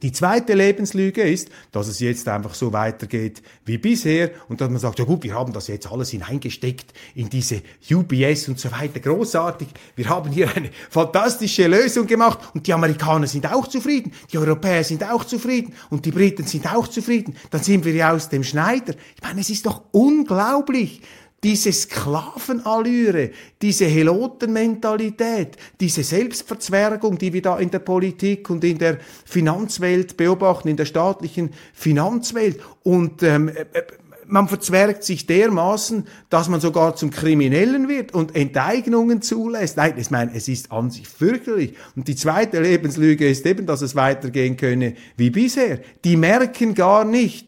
Die 0.02 0.12
zweite 0.12 0.54
Lebenslüge 0.54 1.22
ist, 1.22 1.50
dass 1.72 1.88
es 1.88 2.00
jetzt 2.00 2.28
einfach 2.28 2.56
so 2.56 2.74
weitergeht 2.74 3.42
wie 3.64 3.78
bisher 3.78 4.32
und 4.50 4.60
dass 4.60 4.70
man 4.70 4.80
sagt, 4.80 5.00
ja 5.00 5.06
gut, 5.06 5.24
wir 5.24 5.34
haben 5.36 5.54
das 5.54 5.68
jetzt 5.68 5.90
alles 5.90 6.10
hineingesteckt 6.10 6.94
in 7.16 7.30
diese 7.30 7.62
UBS 7.90 8.50
und 8.50 8.60
so 8.60 8.72
weiter. 8.72 9.00
Großartig. 9.00 9.68
Wir 9.96 10.10
haben 10.10 10.32
hier 10.32 10.54
eine 10.54 10.72
fantastische 10.90 11.68
Lösung 11.68 12.08
gemacht 12.08 12.40
und 12.54 12.66
die 12.66 12.74
Amerikaner 12.74 13.28
sind 13.28 13.46
auch 13.46 13.68
zufrieden, 13.68 14.12
die 14.32 14.38
Europäer 14.40 14.84
sind 14.84 15.04
auch 15.04 15.24
zufrieden 15.24 15.74
und 15.90 16.06
die 16.06 16.12
Briten 16.12 16.46
sind 16.46 16.74
auch 16.74 16.88
zufrieden. 16.88 17.36
Dann 17.52 17.62
sind 17.62 17.86
wir 17.86 17.94
ja 17.94 18.12
aus 18.12 18.30
dem 18.30 18.44
Schneider. 18.44 18.96
Ich 19.16 19.22
meine, 19.22 19.42
es 19.42 19.50
ist 19.52 19.66
doch 19.66 19.84
unglaublich, 19.92 21.02
diese 21.44 21.74
Sklavenallüre, 21.74 23.32
diese 23.62 23.86
Helotenmentalität, 23.86 25.58
diese 25.80 26.04
Selbstverzwergung, 26.04 27.18
die 27.18 27.34
wir 27.34 27.42
da 27.42 27.60
in 27.60 27.70
der 27.70 27.80
Politik 27.80 28.50
und 28.50 28.64
in 28.64 28.78
der 28.78 29.00
Finanzwelt 29.26 30.16
beobachten, 30.16 30.70
in 30.70 30.78
der 30.78 30.86
staatlichen 30.86 31.52
Finanzwelt. 31.74 32.60
Und 32.84 33.24
ähm, 33.24 33.50
äh, 33.50 33.66
äh, 33.74 33.84
man 34.26 34.48
verzwergt 34.48 35.04
sich 35.04 35.26
dermaßen, 35.26 36.08
dass 36.30 36.48
man 36.48 36.62
sogar 36.62 36.96
zum 36.96 37.12
Kriminellen 37.12 37.90
wird 37.90 38.14
und 38.14 38.36
Enteignungen 38.36 39.22
zulässt. 39.22 39.78
Nein, 39.78 39.96
ich 39.98 40.12
meine, 40.12 40.34
es 40.34 40.48
ist 40.48 40.72
an 40.72 40.90
sich 40.90 41.08
fürchterlich. 41.08 41.76
Und 41.96 42.08
die 42.08 42.16
zweite 42.16 42.62
Lebenslüge 42.62 43.30
ist 43.30 43.46
eben, 43.46 43.66
dass 43.66 43.82
es 43.82 43.96
weitergehen 43.96 44.56
könne 44.56 44.96
wie 45.18 45.30
bisher. 45.30 45.80
Die 46.06 46.16
merken 46.16 46.74
gar 46.74 47.04
nicht, 47.04 47.48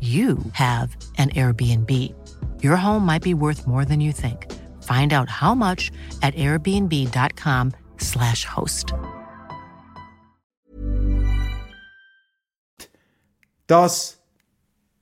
you 0.00 0.38
have 0.54 0.96
an 1.18 1.30
Airbnb. 1.30 1.88
Your 2.60 2.74
home 2.74 3.06
might 3.06 3.22
be 3.22 3.34
worth 3.34 3.68
more 3.68 3.84
than 3.84 4.00
you 4.00 4.10
think. 4.10 4.50
Find 4.82 5.12
out 5.12 5.28
how 5.28 5.54
much 5.54 5.92
at 6.22 6.34
airbnb.com/slash 6.34 8.44
host. 8.44 8.92
Dass 13.68 14.18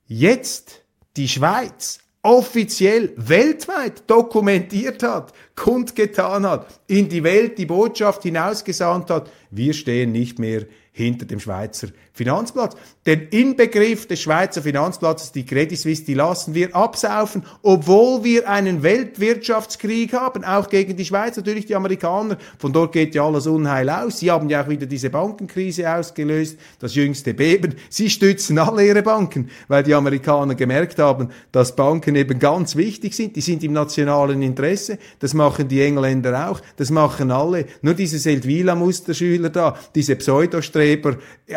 jetzt 0.05 0.83
die 1.17 1.27
Schweiz 1.27 1.97
offiziell 2.23 3.13
weltweit 3.17 4.03
dokumentiert 4.07 5.03
hat, 5.03 5.33
kundgetan 5.55 6.45
hat, 6.45 6.67
in 6.87 7.09
die 7.09 7.23
Welt 7.23 7.57
die 7.57 7.65
Botschaft 7.65 8.23
hinausgesandt 8.23 9.09
hat, 9.09 9.29
wir 9.51 9.73
stehen 9.73 10.11
nicht 10.11 10.39
mehr 10.39 10.65
hinter 10.93 11.25
dem 11.25 11.39
Schweizer 11.39 11.87
Finanzplatz. 12.13 12.75
Den 13.05 13.29
Inbegriff 13.29 14.05
des 14.07 14.21
Schweizer 14.21 14.61
Finanzplatzes, 14.61 15.31
die 15.31 15.45
Credit 15.45 15.79
Suisse, 15.79 16.03
die 16.03 16.13
lassen 16.13 16.53
wir 16.53 16.75
absaufen, 16.75 17.43
obwohl 17.61 18.25
wir 18.25 18.49
einen 18.49 18.83
Weltwirtschaftskrieg 18.83 20.11
haben, 20.11 20.43
auch 20.43 20.67
gegen 20.67 20.97
die 20.97 21.05
Schweiz, 21.05 21.37
natürlich 21.37 21.65
die 21.65 21.75
Amerikaner. 21.75 22.37
Von 22.59 22.73
dort 22.73 22.91
geht 22.91 23.15
ja 23.15 23.25
alles 23.25 23.47
Unheil 23.47 23.89
aus. 23.89 24.19
Sie 24.19 24.29
haben 24.29 24.49
ja 24.49 24.63
auch 24.63 24.67
wieder 24.67 24.85
diese 24.85 25.09
Bankenkrise 25.09 25.89
ausgelöst, 25.89 26.59
das 26.79 26.93
jüngste 26.93 27.33
Beben. 27.33 27.75
Sie 27.89 28.09
stützen 28.09 28.59
alle 28.59 28.85
ihre 28.85 29.01
Banken, 29.01 29.49
weil 29.69 29.83
die 29.83 29.95
Amerikaner 29.95 30.55
gemerkt 30.55 30.99
haben, 30.99 31.29
dass 31.53 31.77
Banken 31.77 32.15
eben 32.15 32.37
ganz 32.37 32.75
wichtig 32.75 33.15
sind. 33.15 33.37
Die 33.37 33.41
sind 33.41 33.63
im 33.63 33.71
nationalen 33.71 34.41
Interesse. 34.41 34.99
Das 35.19 35.33
machen 35.33 35.69
die 35.69 35.81
Engländer 35.81 36.49
auch. 36.49 36.61
Das 36.75 36.91
machen 36.91 37.31
alle. 37.31 37.65
Nur 37.81 37.93
diese 37.93 38.19
Seldwyla-Musterschüler 38.19 39.40
da, 39.49 39.77
diese 39.95 40.15
Pseudostreber 40.15 41.17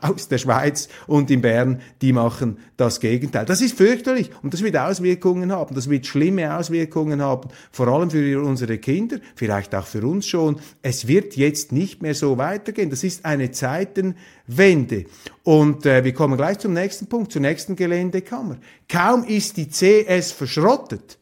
aus 0.00 0.28
der 0.28 0.38
Schweiz 0.38 0.88
und 1.06 1.30
in 1.30 1.40
Bern, 1.40 1.80
die 2.00 2.12
machen 2.12 2.58
das 2.76 3.00
Gegenteil. 3.00 3.44
Das 3.44 3.60
ist 3.60 3.76
fürchterlich 3.76 4.30
und 4.42 4.54
das 4.54 4.62
wird 4.62 4.76
Auswirkungen 4.76 5.52
haben. 5.52 5.74
Das 5.74 5.90
wird 5.90 6.06
schlimme 6.06 6.56
Auswirkungen 6.56 7.22
haben, 7.22 7.48
vor 7.70 7.88
allem 7.88 8.10
für 8.10 8.42
unsere 8.42 8.78
Kinder, 8.78 9.18
vielleicht 9.34 9.74
auch 9.74 9.86
für 9.86 10.06
uns 10.06 10.26
schon. 10.26 10.60
Es 10.82 11.06
wird 11.06 11.36
jetzt 11.36 11.72
nicht 11.72 12.02
mehr 12.02 12.14
so 12.14 12.38
weitergehen. 12.38 12.90
Das 12.90 13.04
ist 13.04 13.24
eine 13.24 13.50
Zeitenwende. 13.50 15.04
Und 15.42 15.86
äh, 15.86 16.04
wir 16.04 16.14
kommen 16.14 16.36
gleich 16.36 16.58
zum 16.58 16.72
nächsten 16.72 17.06
Punkt, 17.06 17.32
zur 17.32 17.42
nächsten 17.42 17.76
Geländekammer. 17.76 18.58
Kaum 18.88 19.24
ist 19.24 19.56
die 19.56 19.68
CS 19.68 20.32
verschrottet, 20.32 21.18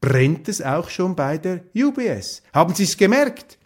brennt 0.00 0.48
es 0.48 0.62
auch 0.62 0.88
schon 0.88 1.14
bei 1.14 1.38
der 1.38 1.60
UBS. 1.74 2.42
Haben 2.52 2.74
Sie 2.74 2.84
es 2.84 2.96
gemerkt? 2.96 3.59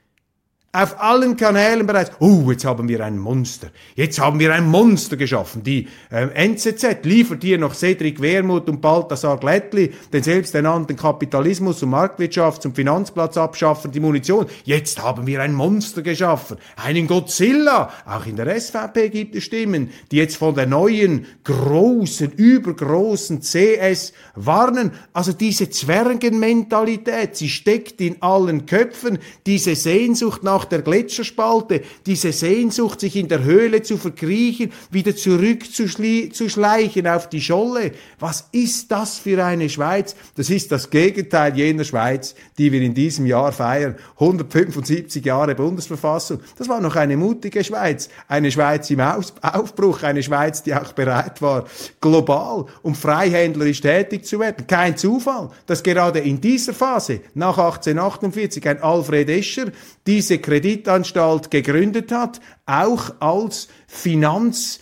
Auf 0.75 1.01
allen 1.01 1.37
Kanälen 1.37 1.87
bereits, 1.87 2.11
oh, 2.19 2.51
jetzt 2.51 2.65
haben 2.65 2.89
wir 2.89 3.05
ein 3.05 3.17
Monster, 3.17 3.69
jetzt 3.95 4.19
haben 4.19 4.41
wir 4.41 4.53
ein 4.53 4.67
Monster 4.67 5.17
geschaffen. 5.17 5.63
Die 5.63 5.87
äh, 6.11 6.27
NZZ 6.47 7.05
liefert 7.05 7.45
hier 7.45 7.59
noch 7.59 7.75
Cedric 7.75 8.21
Wermuth 8.21 8.69
und 8.69 8.81
Balthasar 8.81 9.39
Glättli, 9.39 9.93
den 10.13 10.25
selbsternannten 10.25 10.97
Kapitalismus- 10.97 11.85
und 11.85 11.95
Marktwirtschafts- 11.95 12.67
und 12.67 12.75
Finanzplatz 12.75 13.37
abschaffen, 13.37 13.93
die 13.93 14.01
Munition. 14.01 14.47
Jetzt 14.65 15.01
haben 15.01 15.29
wir 15.29 15.41
ein 15.41 15.55
Monster 15.55 16.03
geschaffen, 16.03 16.57
einen 16.75 17.07
Godzilla. 17.07 17.91
Auch 18.05 18.27
in 18.27 18.35
der 18.35 18.61
SVP 18.61 19.11
gibt 19.11 19.37
es 19.37 19.45
Stimmen, 19.45 19.91
die 20.11 20.17
jetzt 20.17 20.37
von 20.37 20.57
der 20.57 20.67
neuen, 20.67 21.27
großen, 21.45 22.33
übergroßen 22.33 23.43
CS 23.43 24.13
warnen. 24.35 24.91
Also 25.13 25.33
diese 25.33 25.71
Zwergenmentalität, 25.71 27.37
sie 27.37 27.49
steckt 27.49 28.01
in 28.01 28.21
allen 28.23 28.67
Köpfen, 28.67 29.19
diese 29.47 29.77
Sehnsucht 29.77 30.43
nach 30.43 30.64
nach 30.65 30.71
der 30.71 30.83
Gletscherspalte, 30.83 31.83
diese 32.07 32.33
Sehnsucht, 32.33 33.01
sich 33.01 33.17
in 33.17 33.29
der 33.29 33.45
Höhle 33.45 33.83
zu 33.83 33.99
verkriechen, 33.99 34.73
wieder 34.91 35.15
zurückzuschleichen 35.15 37.07
auf 37.07 37.29
die 37.29 37.43
Scholle. 37.43 37.93
Was 38.19 38.49
ist 38.53 38.91
das 38.91 39.19
für 39.19 39.45
eine 39.45 39.69
Schweiz? 39.69 40.17
Das 40.37 40.49
ist 40.49 40.73
das 40.73 40.89
Gegenteil 40.89 41.55
jener 41.55 41.85
Schweiz, 41.85 42.35
die 42.57 42.73
wir 42.73 42.81
in 42.81 42.95
diesem 42.95 43.27
Jahr 43.27 43.53
feiern. 43.53 43.97
175 44.15 45.23
Jahre 45.25 45.55
Bundesverfassung. 45.55 46.41
Das 46.57 46.69
war 46.69 46.81
noch 46.81 46.97
eine 46.97 47.19
mutige 47.19 47.63
Schweiz. 47.63 48.09
Eine 48.27 48.51
Schweiz 48.51 48.89
im 48.91 49.01
Aufbruch. 49.01 50.03
Eine 50.03 50.23
Schweiz, 50.23 50.63
die 50.63 50.75
auch 50.75 50.93
bereit 50.93 51.43
war, 51.43 51.67
global 52.01 52.65
und 52.83 52.97
freihändlerisch 52.97 53.83
tätig 53.83 54.25
zu 54.25 54.41
werden. 54.41 54.67
Kein 54.67 54.97
Zufall, 54.97 55.51
dass 55.67 55.83
gerade 55.83 56.21
in 56.21 56.41
dieser 56.41 56.73
Phase, 56.73 57.21
nach 57.35 57.59
1848, 57.59 58.67
ein 58.67 58.83
Alfred 58.83 59.29
Escher 59.29 59.67
diese 60.07 60.39
Kreditanstalt 60.55 61.51
gegründet 61.51 62.13
hat, 62.13 62.41
auch 62.65 63.15
als 63.19 63.67
Finanz 63.89 64.79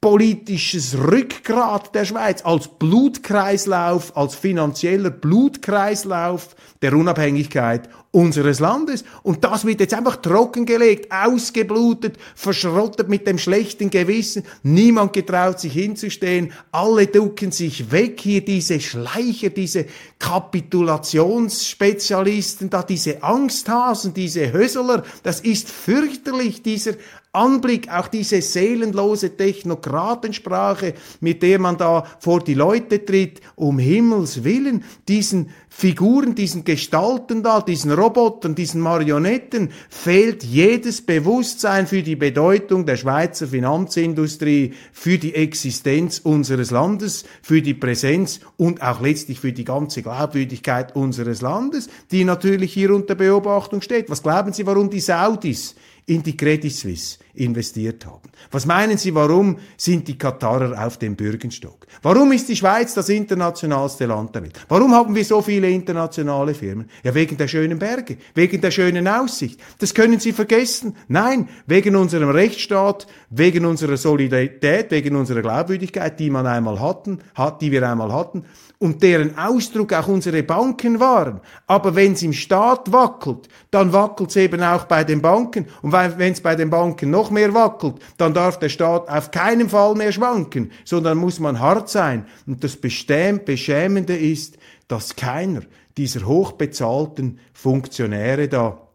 politisches 0.00 0.96
Rückgrat 0.96 1.94
der 1.94 2.06
Schweiz, 2.06 2.42
als 2.42 2.68
Blutkreislauf, 2.68 4.16
als 4.16 4.34
finanzieller 4.34 5.10
Blutkreislauf 5.10 6.56
der 6.80 6.94
Unabhängigkeit 6.94 7.90
unseres 8.10 8.60
Landes. 8.60 9.04
Und 9.22 9.44
das 9.44 9.66
wird 9.66 9.80
jetzt 9.80 9.92
einfach 9.92 10.16
trockengelegt, 10.16 11.12
ausgeblutet, 11.12 12.16
verschrottet 12.34 13.10
mit 13.10 13.26
dem 13.26 13.36
schlechten 13.36 13.90
Gewissen. 13.90 14.44
Niemand 14.62 15.12
getraut 15.12 15.60
sich 15.60 15.74
hinzustehen. 15.74 16.54
Alle 16.72 17.06
ducken 17.06 17.52
sich 17.52 17.92
weg 17.92 18.18
hier, 18.20 18.42
diese 18.42 18.80
Schleicher, 18.80 19.50
diese 19.50 19.84
Kapitulationsspezialisten, 20.18 22.70
da 22.70 22.82
diese 22.82 23.22
Angsthasen, 23.22 24.14
diese 24.14 24.50
Hösseler. 24.50 25.02
Das 25.22 25.40
ist 25.40 25.68
fürchterlich, 25.68 26.62
dieser 26.62 26.92
Anblick, 27.32 27.88
auch 27.92 28.08
diese 28.08 28.42
seelenlose 28.42 29.36
Technokratensprache, 29.36 30.94
mit 31.20 31.44
der 31.44 31.60
man 31.60 31.76
da 31.76 32.04
vor 32.18 32.40
die 32.40 32.54
Leute 32.54 33.04
tritt, 33.04 33.40
um 33.54 33.78
Himmels 33.78 34.42
willen, 34.42 34.82
diesen 35.06 35.50
Figuren, 35.68 36.34
diesen 36.34 36.64
Gestalten 36.64 37.44
da, 37.44 37.60
diesen 37.60 37.92
Robotern, 37.92 38.56
diesen 38.56 38.80
Marionetten 38.80 39.70
fehlt 39.88 40.42
jedes 40.42 41.02
Bewusstsein 41.02 41.86
für 41.86 42.02
die 42.02 42.16
Bedeutung 42.16 42.84
der 42.84 42.96
Schweizer 42.96 43.46
Finanzindustrie, 43.46 44.74
für 44.92 45.16
die 45.16 45.36
Existenz 45.36 46.18
unseres 46.18 46.72
Landes, 46.72 47.24
für 47.42 47.62
die 47.62 47.74
Präsenz 47.74 48.40
und 48.56 48.82
auch 48.82 49.00
letztlich 49.00 49.38
für 49.38 49.52
die 49.52 49.64
ganze 49.64 50.02
Glaubwürdigkeit 50.02 50.96
unseres 50.96 51.42
Landes, 51.42 51.88
die 52.10 52.24
natürlich 52.24 52.72
hier 52.72 52.92
unter 52.92 53.14
Beobachtung 53.14 53.82
steht. 53.82 54.10
Was 54.10 54.24
glauben 54.24 54.52
Sie, 54.52 54.66
warum 54.66 54.90
die 54.90 54.98
Saudis 54.98 55.76
in 56.10 56.24
die 56.24 56.36
Credit 56.36 56.72
Suisse 56.72 57.18
investiert 57.34 58.04
haben. 58.04 58.28
Was 58.50 58.66
meinen 58.66 58.98
Sie, 58.98 59.14
warum 59.14 59.58
sind 59.76 60.08
die 60.08 60.18
Katarer 60.18 60.84
auf 60.84 60.98
dem 60.98 61.14
Bürgenstock? 61.14 61.86
Warum 62.02 62.32
ist 62.32 62.48
die 62.48 62.56
Schweiz 62.56 62.94
das 62.94 63.08
internationalste 63.08 64.06
Land 64.06 64.34
Welt? 64.34 64.58
Warum 64.68 64.92
haben 64.92 65.14
wir 65.14 65.24
so 65.24 65.40
viele 65.40 65.70
internationale 65.70 66.52
Firmen? 66.54 66.90
Ja, 67.04 67.14
wegen 67.14 67.36
der 67.36 67.46
schönen 67.46 67.78
Berge, 67.78 68.16
wegen 68.34 68.60
der 68.60 68.72
schönen 68.72 69.06
Aussicht. 69.06 69.60
Das 69.78 69.94
können 69.94 70.18
Sie 70.18 70.32
vergessen. 70.32 70.96
Nein, 71.06 71.48
wegen 71.68 71.94
unserem 71.94 72.30
Rechtsstaat, 72.30 73.06
wegen 73.30 73.64
unserer 73.64 73.96
Solidarität, 73.96 74.90
wegen 74.90 75.14
unserer 75.14 75.42
Glaubwürdigkeit, 75.42 76.18
die 76.18 76.30
man 76.30 76.48
einmal 76.48 76.80
hatten, 76.80 77.20
hat, 77.34 77.62
die 77.62 77.70
wir 77.70 77.88
einmal 77.88 78.12
hatten 78.12 78.44
und 78.80 79.02
deren 79.02 79.36
Ausdruck 79.36 79.92
auch 79.92 80.08
unsere 80.08 80.42
Banken 80.42 81.00
waren. 81.00 81.40
Aber 81.66 81.94
wenn 81.94 82.14
es 82.14 82.22
im 82.22 82.32
Staat 82.32 82.90
wackelt, 82.90 83.46
dann 83.70 83.92
wackelt 83.92 84.30
es 84.30 84.36
eben 84.36 84.62
auch 84.62 84.84
bei 84.84 85.04
den 85.04 85.20
Banken. 85.20 85.66
Und 85.82 85.92
wenn 85.92 86.32
es 86.32 86.40
bei 86.40 86.56
den 86.56 86.70
Banken 86.70 87.10
noch 87.10 87.30
mehr 87.30 87.52
wackelt, 87.52 87.96
dann 88.16 88.32
darf 88.32 88.58
der 88.58 88.70
Staat 88.70 89.06
auf 89.08 89.30
keinen 89.30 89.68
Fall 89.68 89.94
mehr 89.94 90.12
schwanken, 90.12 90.72
sondern 90.86 91.18
muss 91.18 91.38
man 91.38 91.60
hart 91.60 91.90
sein. 91.90 92.26
Und 92.46 92.64
das 92.64 92.76
Beschämende 92.76 94.16
ist, 94.16 94.56
dass 94.88 95.14
keiner 95.14 95.60
dieser 95.98 96.26
hochbezahlten 96.26 97.38
Funktionäre 97.52 98.48
da 98.48 98.89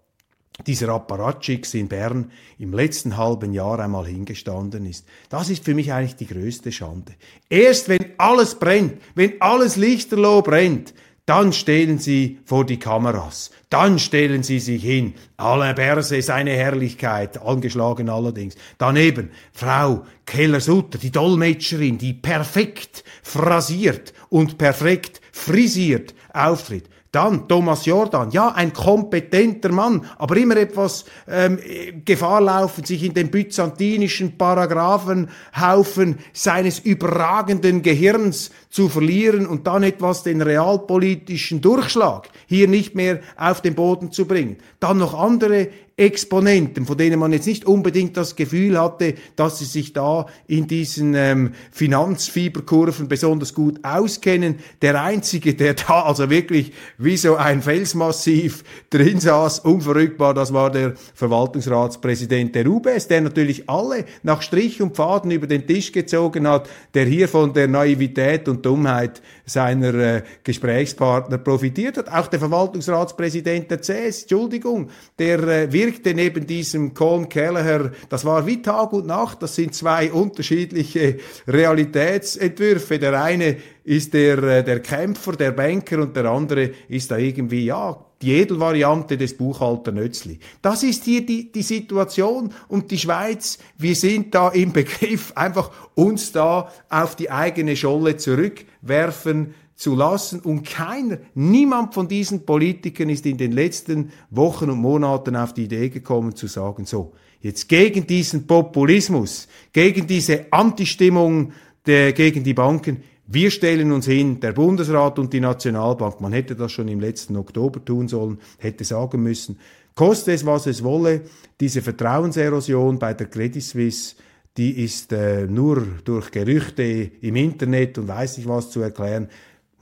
dieser 0.66 0.90
Apparatschicks 0.90 1.74
in 1.74 1.88
Bern 1.88 2.32
im 2.58 2.74
letzten 2.74 3.18
halben 3.18 3.54
Jahr 3.54 3.80
einmal 3.80 4.08
hingestanden 4.08 4.86
ist. 4.86 5.06
Das 5.30 5.50
ist 5.50 5.64
für 5.66 5.74
mich 5.74 5.92
eigentlich 5.92 6.16
die 6.16 6.28
größte 6.28 6.72
Schande. 6.72 7.14
Erst 7.50 7.90
wenn 7.90 8.14
alles 8.18 8.56
brennt, 8.56 9.02
wenn 9.16 9.42
alles 9.42 9.76
lichterloh 9.76 10.42
brennt, 10.42 10.94
dann 11.26 11.54
stellen 11.54 11.98
sie 11.98 12.38
vor 12.46 12.66
die 12.66 12.78
Kameras, 12.78 13.50
dann 13.70 13.98
stellen 13.98 14.44
sie 14.44 14.60
sich 14.60 14.84
hin. 14.84 15.16
Alle 15.38 15.74
Berse, 15.74 16.22
seine 16.22 16.52
Herrlichkeit, 16.52 17.42
angeschlagen 17.42 18.10
allerdings. 18.10 18.56
Daneben 18.78 19.32
Frau 19.52 20.06
Keller-Sutter, 20.28 21.00
die 21.00 21.12
Dolmetscherin, 21.12 21.98
die 21.98 22.14
perfekt 22.14 23.04
phrasiert 23.24 24.14
und 24.30 24.60
perfekt 24.60 25.20
frisiert 25.32 26.14
auftritt. 26.32 26.90
Dann 27.16 27.48
Thomas 27.48 27.86
Jordan, 27.86 28.32
ja, 28.32 28.50
ein 28.50 28.74
kompetenter 28.74 29.72
Mann, 29.72 30.06
aber 30.18 30.36
immer 30.36 30.58
etwas 30.58 31.06
ähm, 31.30 31.58
Gefahr 32.04 32.42
laufen, 32.42 32.84
sich 32.84 33.04
in 33.04 33.14
den 33.14 33.32
byzantinischen 33.32 34.38
Paragraphenhaufen 34.38 36.18
seines 36.34 36.80
überragenden 36.80 37.84
Gehirns 37.84 38.52
zu 38.70 38.90
verlieren 38.90 39.48
und 39.48 39.66
dann 39.66 39.84
etwas 39.84 40.24
den 40.24 40.42
realpolitischen 40.42 41.62
Durchschlag 41.62 42.28
hier 42.48 42.68
nicht 42.68 42.96
mehr 42.96 43.22
auf 43.38 43.62
den 43.62 43.76
Boden 43.76 44.12
zu 44.12 44.26
bringen. 44.26 44.58
Dann 44.82 44.98
noch 44.98 45.14
andere 45.14 45.70
Exponenten, 45.98 46.86
von 46.86 46.98
denen 46.98 47.18
man 47.18 47.32
jetzt 47.32 47.48
nicht 47.48 47.64
unbedingt 47.64 48.18
das 48.18 48.36
Gefühl 48.36 48.78
hatte, 48.78 49.14
dass 49.38 49.60
sie 49.60 49.66
sich 49.66 49.94
da 49.94 50.26
in 50.46 50.68
diesen 50.68 51.14
ähm, 51.16 51.54
Finanzfieberkurven 51.72 53.08
besonders 53.08 53.54
gut 53.54 53.80
auskennen. 53.84 54.56
Der 54.82 55.02
einzige, 55.02 55.54
der 55.54 55.76
da 55.76 56.02
also 56.06 56.30
wirklich 56.30 56.74
wie 56.98 57.16
so 57.16 57.38
ein 57.38 57.62
Felsmassiv 57.62 58.66
drin 58.90 59.22
saß, 59.22 59.60
unverrückbar, 59.60 60.34
das 60.34 60.52
war 60.52 60.70
der 60.70 60.96
Verwaltungsratspräsident 61.14 62.56
der 62.56 62.68
UBS, 62.68 63.08
der 63.08 63.22
natürlich 63.22 63.70
alle 63.70 64.04
nach 64.22 64.42
Strich 64.42 64.82
und 64.82 64.98
Faden 64.98 65.32
über 65.32 65.48
den 65.48 65.66
Tisch 65.66 65.94
gezogen 65.94 66.46
hat, 66.46 66.70
der 66.94 67.06
hier 67.06 67.30
von 67.30 67.54
der 67.54 67.70
Naivität 67.70 68.50
und 68.50 68.66
Dummheit 68.66 69.22
seiner 69.46 69.94
äh, 69.94 70.24
Gesprächspartner 70.44 71.38
profitiert 71.38 71.96
hat. 71.96 72.12
Auch 72.12 72.28
der 72.28 72.40
Verwaltungsratspräsident 72.40 73.72
der 73.72 73.80
CS, 73.80 74.24
Entschuldigung, 74.24 74.90
der 75.18 75.40
äh, 75.40 75.72
wirkte 75.86 76.16
neben 76.16 76.48
diesem 76.48 76.94
Colin 76.94 77.30
Kelleher, 77.30 77.92
das 78.10 78.26
war 78.26 78.46
wie 78.48 78.62
Tag 78.62 78.92
und 78.94 79.06
Nacht, 79.06 79.44
das 79.44 79.56
sind 79.56 79.76
zwei 79.76 80.12
unterschiedliche 80.12 81.18
Realitätsentwürfe. 81.48 82.98
Der 82.98 83.22
eine 83.22 83.58
ist 83.84 84.14
der, 84.14 84.42
äh, 84.42 84.64
der 84.64 84.80
Kämpfer, 84.80 85.34
der 85.34 85.52
Banker 85.52 86.02
und 86.02 86.16
der 86.16 86.26
andere 86.26 86.72
ist 86.88 87.12
da 87.12 87.18
irgendwie, 87.18 87.66
ja, 87.66 88.04
die 88.22 88.32
Edelvariante 88.32 89.18
des 89.18 89.38
Buchhalter 89.38 89.92
Nötzli. 89.92 90.40
Das 90.62 90.82
ist 90.82 91.04
hier 91.04 91.24
die, 91.24 91.52
die 91.52 91.62
Situation 91.62 92.52
und 92.68 92.90
die 92.90 92.98
Schweiz, 92.98 93.60
wir 93.78 93.96
sind 93.96 94.34
da 94.34 94.50
im 94.50 94.74
Begriff, 94.74 95.34
einfach 95.36 95.70
uns 95.94 96.32
da 96.32 96.72
auf 96.90 97.16
die 97.16 97.30
eigene 97.30 97.76
Scholle 97.76 98.18
zurückwerfen 98.18 99.54
zu 99.76 99.96
lassen 99.96 100.40
und 100.40 100.64
keiner, 100.64 101.18
niemand 101.34 101.94
von 101.94 102.08
diesen 102.08 102.46
Politikern 102.46 103.10
ist 103.10 103.26
in 103.26 103.38
den 103.38 103.52
letzten 103.52 104.12
Wochen 104.30 104.70
und 104.70 104.80
Monaten 104.80 105.36
auf 105.36 105.54
die 105.54 105.66
Idee 105.66 105.90
gekommen 105.90 106.36
zu 106.36 106.48
sagen, 106.48 106.86
so, 106.86 107.14
jetzt 107.42 107.68
gegen 107.68 108.08
diesen 108.08 108.48
Populismus, 108.48 109.48
gegen 109.74 110.08
diese 110.08 110.52
Antistimmung 110.52 111.52
der, 111.86 112.14
gegen 112.14 112.44
die 112.44 112.54
Banken, 112.54 113.04
wir 113.28 113.50
stellen 113.52 113.92
uns 113.92 114.06
hin, 114.06 114.40
der 114.40 114.54
Bundesrat 114.54 115.18
und 115.20 115.34
die 115.34 115.40
Nationalbank, 115.40 116.22
man 116.22 116.32
hätte 116.32 116.56
das 116.56 116.72
schon 116.72 116.88
im 116.88 117.00
letzten 117.00 117.36
Oktober 117.36 117.84
tun 117.84 118.08
sollen, 118.08 118.40
hätte 118.60 118.84
sagen 118.84 119.24
müssen, 119.24 119.60
koste 119.96 120.32
es, 120.32 120.46
was 120.46 120.68
es 120.68 120.84
wolle, 120.84 121.22
diese 121.60 121.82
Vertrauenserosion 121.82 123.00
bei 123.00 123.14
der 123.14 123.28
Credit 123.28 123.64
Suisse, 123.64 124.16
die 124.58 124.84
ist 124.84 125.12
äh, 125.12 125.48
nur 125.48 125.86
durch 126.06 126.32
Gerüchte 126.32 126.84
im 126.84 127.36
Internet 127.36 127.98
und 127.98 128.08
weiß 128.08 128.38
nicht 128.38 128.48
was 128.48 128.70
zu 128.72 128.82
erklären. 128.82 129.28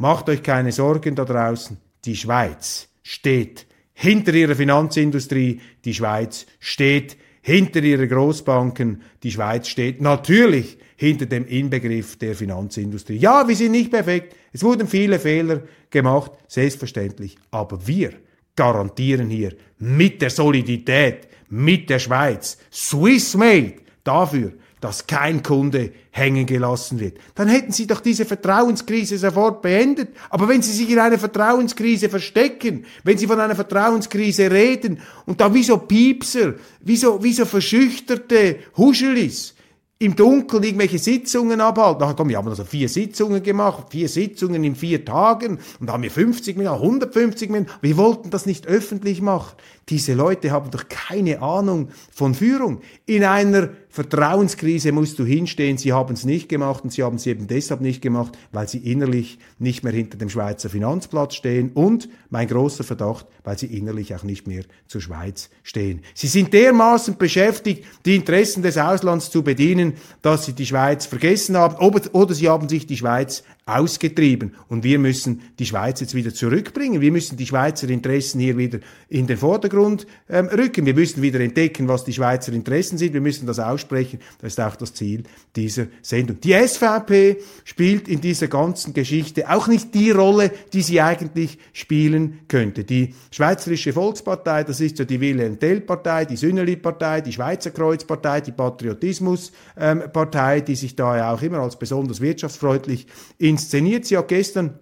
Macht 0.04 0.28
euch 0.28 0.44
keine 0.44 0.74
Sorgen 0.74 1.16
da 1.16 1.24
draußen. 1.24 1.78
Die 2.04 2.18
Schweiz 2.18 2.90
steht 3.04 3.66
hinter 3.94 4.34
ihrer 4.34 4.54
Finanzindustrie. 4.54 5.62
Die 5.86 5.94
Schweiz 5.94 6.46
steht 6.60 7.16
hinter 7.42 7.82
ihrer 7.82 8.08
Großbanken. 8.08 9.02
Die 9.24 9.32
Schweiz 9.32 9.70
steht 9.70 10.02
natürlich 10.02 10.78
hinter 10.98 11.26
dem 11.26 11.48
Inbegriff 11.48 12.18
der 12.18 12.36
Finanzindustrie. 12.36 13.16
Ja, 13.16 13.48
wir 13.48 13.56
sind 13.56 13.72
nicht 13.72 13.92
perfekt. 13.92 14.36
Es 14.52 14.62
wurden 14.62 14.90
viele 14.90 15.20
Fehler 15.20 15.62
gemacht, 15.90 16.34
selbstverständlich. 16.50 17.38
Aber 17.52 17.88
wir 17.88 18.12
garantieren 18.58 19.30
hier 19.30 19.54
mit 19.78 20.22
der 20.22 20.32
Solidität, 20.32 21.30
mit 21.48 21.90
der 21.90 22.00
Schweiz, 22.00 22.58
Swiss 22.70 23.38
made, 23.38 23.76
dafür, 24.04 24.52
dass 24.84 25.08
kein 25.08 25.42
Kunde 25.44 25.94
hängen 26.12 26.46
gelassen 26.46 27.00
wird. 27.00 27.18
Dann 27.36 27.48
hätten 27.48 27.72
Sie 27.72 27.88
doch 27.88 28.02
diese 28.02 28.26
Vertrauenskrise 28.26 29.18
sofort 29.18 29.62
beendet. 29.62 30.10
Aber 30.30 30.50
wenn 30.50 30.62
Sie 30.62 30.74
sich 30.74 30.90
in 30.90 31.00
einer 31.00 31.18
Vertrauenskrise 31.18 32.10
verstecken, 32.10 32.86
wenn 33.06 33.18
Sie 33.18 33.26
von 33.26 33.40
einer 33.40 33.56
Vertrauenskrise 33.56 34.52
reden 34.52 35.00
und 35.26 35.40
da 35.40 35.54
wie 35.54 35.64
so 35.64 35.78
Piepser, 35.78 36.56
wie 36.82 36.98
so, 36.98 37.24
wie 37.24 37.32
so 37.32 37.46
verschüchterte 37.46 38.58
Huschelis, 38.76 39.54
im 40.00 40.18
Dunkeln 40.18 40.64
irgendwelche 40.64 41.00
Sitzungen 41.00 41.62
abhalten. 41.62 42.04
Ach 42.04 42.14
komm, 42.14 42.28
wir 42.28 42.38
haben 42.38 42.50
also 42.50 42.66
vier 42.66 42.90
Sitzungen 42.90 43.42
gemacht, 43.42 43.88
vier 43.92 44.10
Sitzungen 44.10 44.62
in 44.66 44.76
vier 44.76 45.06
Tagen 45.06 45.60
und 45.80 45.90
haben 45.90 46.04
wir 46.04 46.12
50 46.12 46.58
Millionen, 46.58 46.82
150 46.82 47.50
Millionen. 47.50 47.72
Wir 47.82 47.96
wollten 47.96 48.30
das 48.30 48.46
nicht 48.46 48.68
öffentlich 48.68 49.22
machen. 49.22 49.56
Diese 49.88 50.14
Leute 50.14 50.52
haben 50.52 50.72
doch 50.72 50.90
keine 50.90 51.42
Ahnung 51.42 51.88
von 52.12 52.36
Führung. 52.36 52.82
In 53.06 53.24
einer 53.24 53.70
Vertrauenskrise 53.94 54.92
musst 54.92 55.20
du 55.20 55.24
hinstehen. 55.24 55.78
Sie 55.78 55.94
haben 55.94 56.16
es 56.16 56.26
nicht 56.26 56.50
gemacht 56.50 56.84
und 56.84 56.92
sie 56.92 57.04
haben 57.04 57.18
es 57.18 57.28
eben 57.28 57.46
deshalb 57.46 57.80
nicht 57.80 58.02
gemacht, 58.02 58.36
weil 58.52 58.68
sie 58.68 58.80
innerlich 58.80 59.38
nicht 59.60 59.84
mehr 59.84 59.94
hinter 59.94 60.18
dem 60.18 60.30
Schweizer 60.30 60.68
Finanzplatz 60.68 61.36
stehen 61.36 61.70
und, 61.76 62.10
mein 62.32 62.48
großer 62.48 62.84
Verdacht, 62.84 63.28
weil 63.44 63.56
sie 63.60 63.68
innerlich 63.68 64.16
auch 64.16 64.24
nicht 64.24 64.48
mehr 64.48 64.64
zur 64.88 65.00
Schweiz 65.00 65.52
stehen. 65.62 66.02
Sie 66.16 66.26
sind 66.26 66.54
dermaßen 66.54 67.18
beschäftigt, 67.18 67.86
die 68.04 68.16
Interessen 68.16 68.64
des 68.64 68.80
Auslands 68.80 69.30
zu 69.30 69.44
bedienen, 69.44 69.94
dass 70.24 70.48
sie 70.48 70.54
die 70.54 70.66
Schweiz 70.66 71.06
vergessen 71.06 71.56
haben 71.56 71.76
oder 71.76 72.34
sie 72.34 72.50
haben 72.50 72.68
sich 72.70 72.88
die 72.88 72.98
Schweiz 72.98 73.44
ausgetrieben. 73.66 74.56
Und 74.68 74.84
wir 74.84 75.00
müssen 75.00 75.42
die 75.58 75.66
Schweiz 75.66 76.02
jetzt 76.02 76.16
wieder 76.16 76.34
zurückbringen. 76.34 77.00
Wir 77.00 77.12
müssen 77.12 77.38
die 77.38 77.46
Schweizer 77.46 77.90
Interessen 77.90 78.42
hier 78.42 78.58
wieder 78.58 78.80
in 79.08 79.26
den 79.26 79.38
Vordergrund 79.38 80.06
ähm, 80.30 80.48
rücken. 80.48 80.86
Wir 80.86 80.94
müssen 80.94 81.22
wieder 81.22 81.40
entdecken, 81.40 81.88
was 81.88 82.04
die 82.04 82.12
Schweizer 82.12 82.52
Interessen 82.52 82.98
sind. 82.98 83.14
Wir 83.14 83.22
müssen 83.22 83.48
das 83.48 83.60
aussprechen. 83.60 84.20
Das 84.42 84.54
ist 84.54 84.60
auch 84.60 84.76
das 84.76 84.94
Ziel 84.94 85.24
dieser 85.56 85.88
Sendung. 86.02 86.42
Die 86.42 86.54
SVP 86.54 87.38
spielt 87.64 88.10
in 88.10 88.20
dieser 88.20 88.48
ganzen 88.48 88.94
Geschichte 88.94 89.50
auch 89.50 89.68
nicht 89.68 89.94
die 89.94 90.12
Rolle, 90.12 90.52
die 90.74 90.82
sie 90.82 91.00
eigentlich 91.00 91.58
spielen 91.72 92.40
könnte. 92.50 92.84
Die 92.84 93.16
Schweizerische 93.32 93.94
Volkspartei, 93.94 94.66
das 94.66 94.82
ist 94.82 95.00
ja 95.00 95.06
die 95.06 95.22
Wilhelm 95.22 95.58
Tell-Partei, 95.58 96.26
die 96.26 96.36
Sünneli-Partei, 96.36 97.22
die 97.22 97.32
Schweizer 97.32 97.72
Kreuzpartei, 97.72 98.42
die 98.42 98.52
Patriotismus-Partei, 98.52 100.58
ähm, 100.58 100.66
die 100.66 100.76
sich 100.76 100.98
da 100.98 101.16
ja 101.16 101.34
auch 101.34 101.42
immer 101.42 101.60
als 101.60 101.78
besonders 101.78 102.20
wirtschaftsfreundlich 102.20 103.08
in 103.38 103.53
inszeniert. 103.54 104.06
Sie 104.06 104.18
hat 104.18 104.28
gestern 104.28 104.80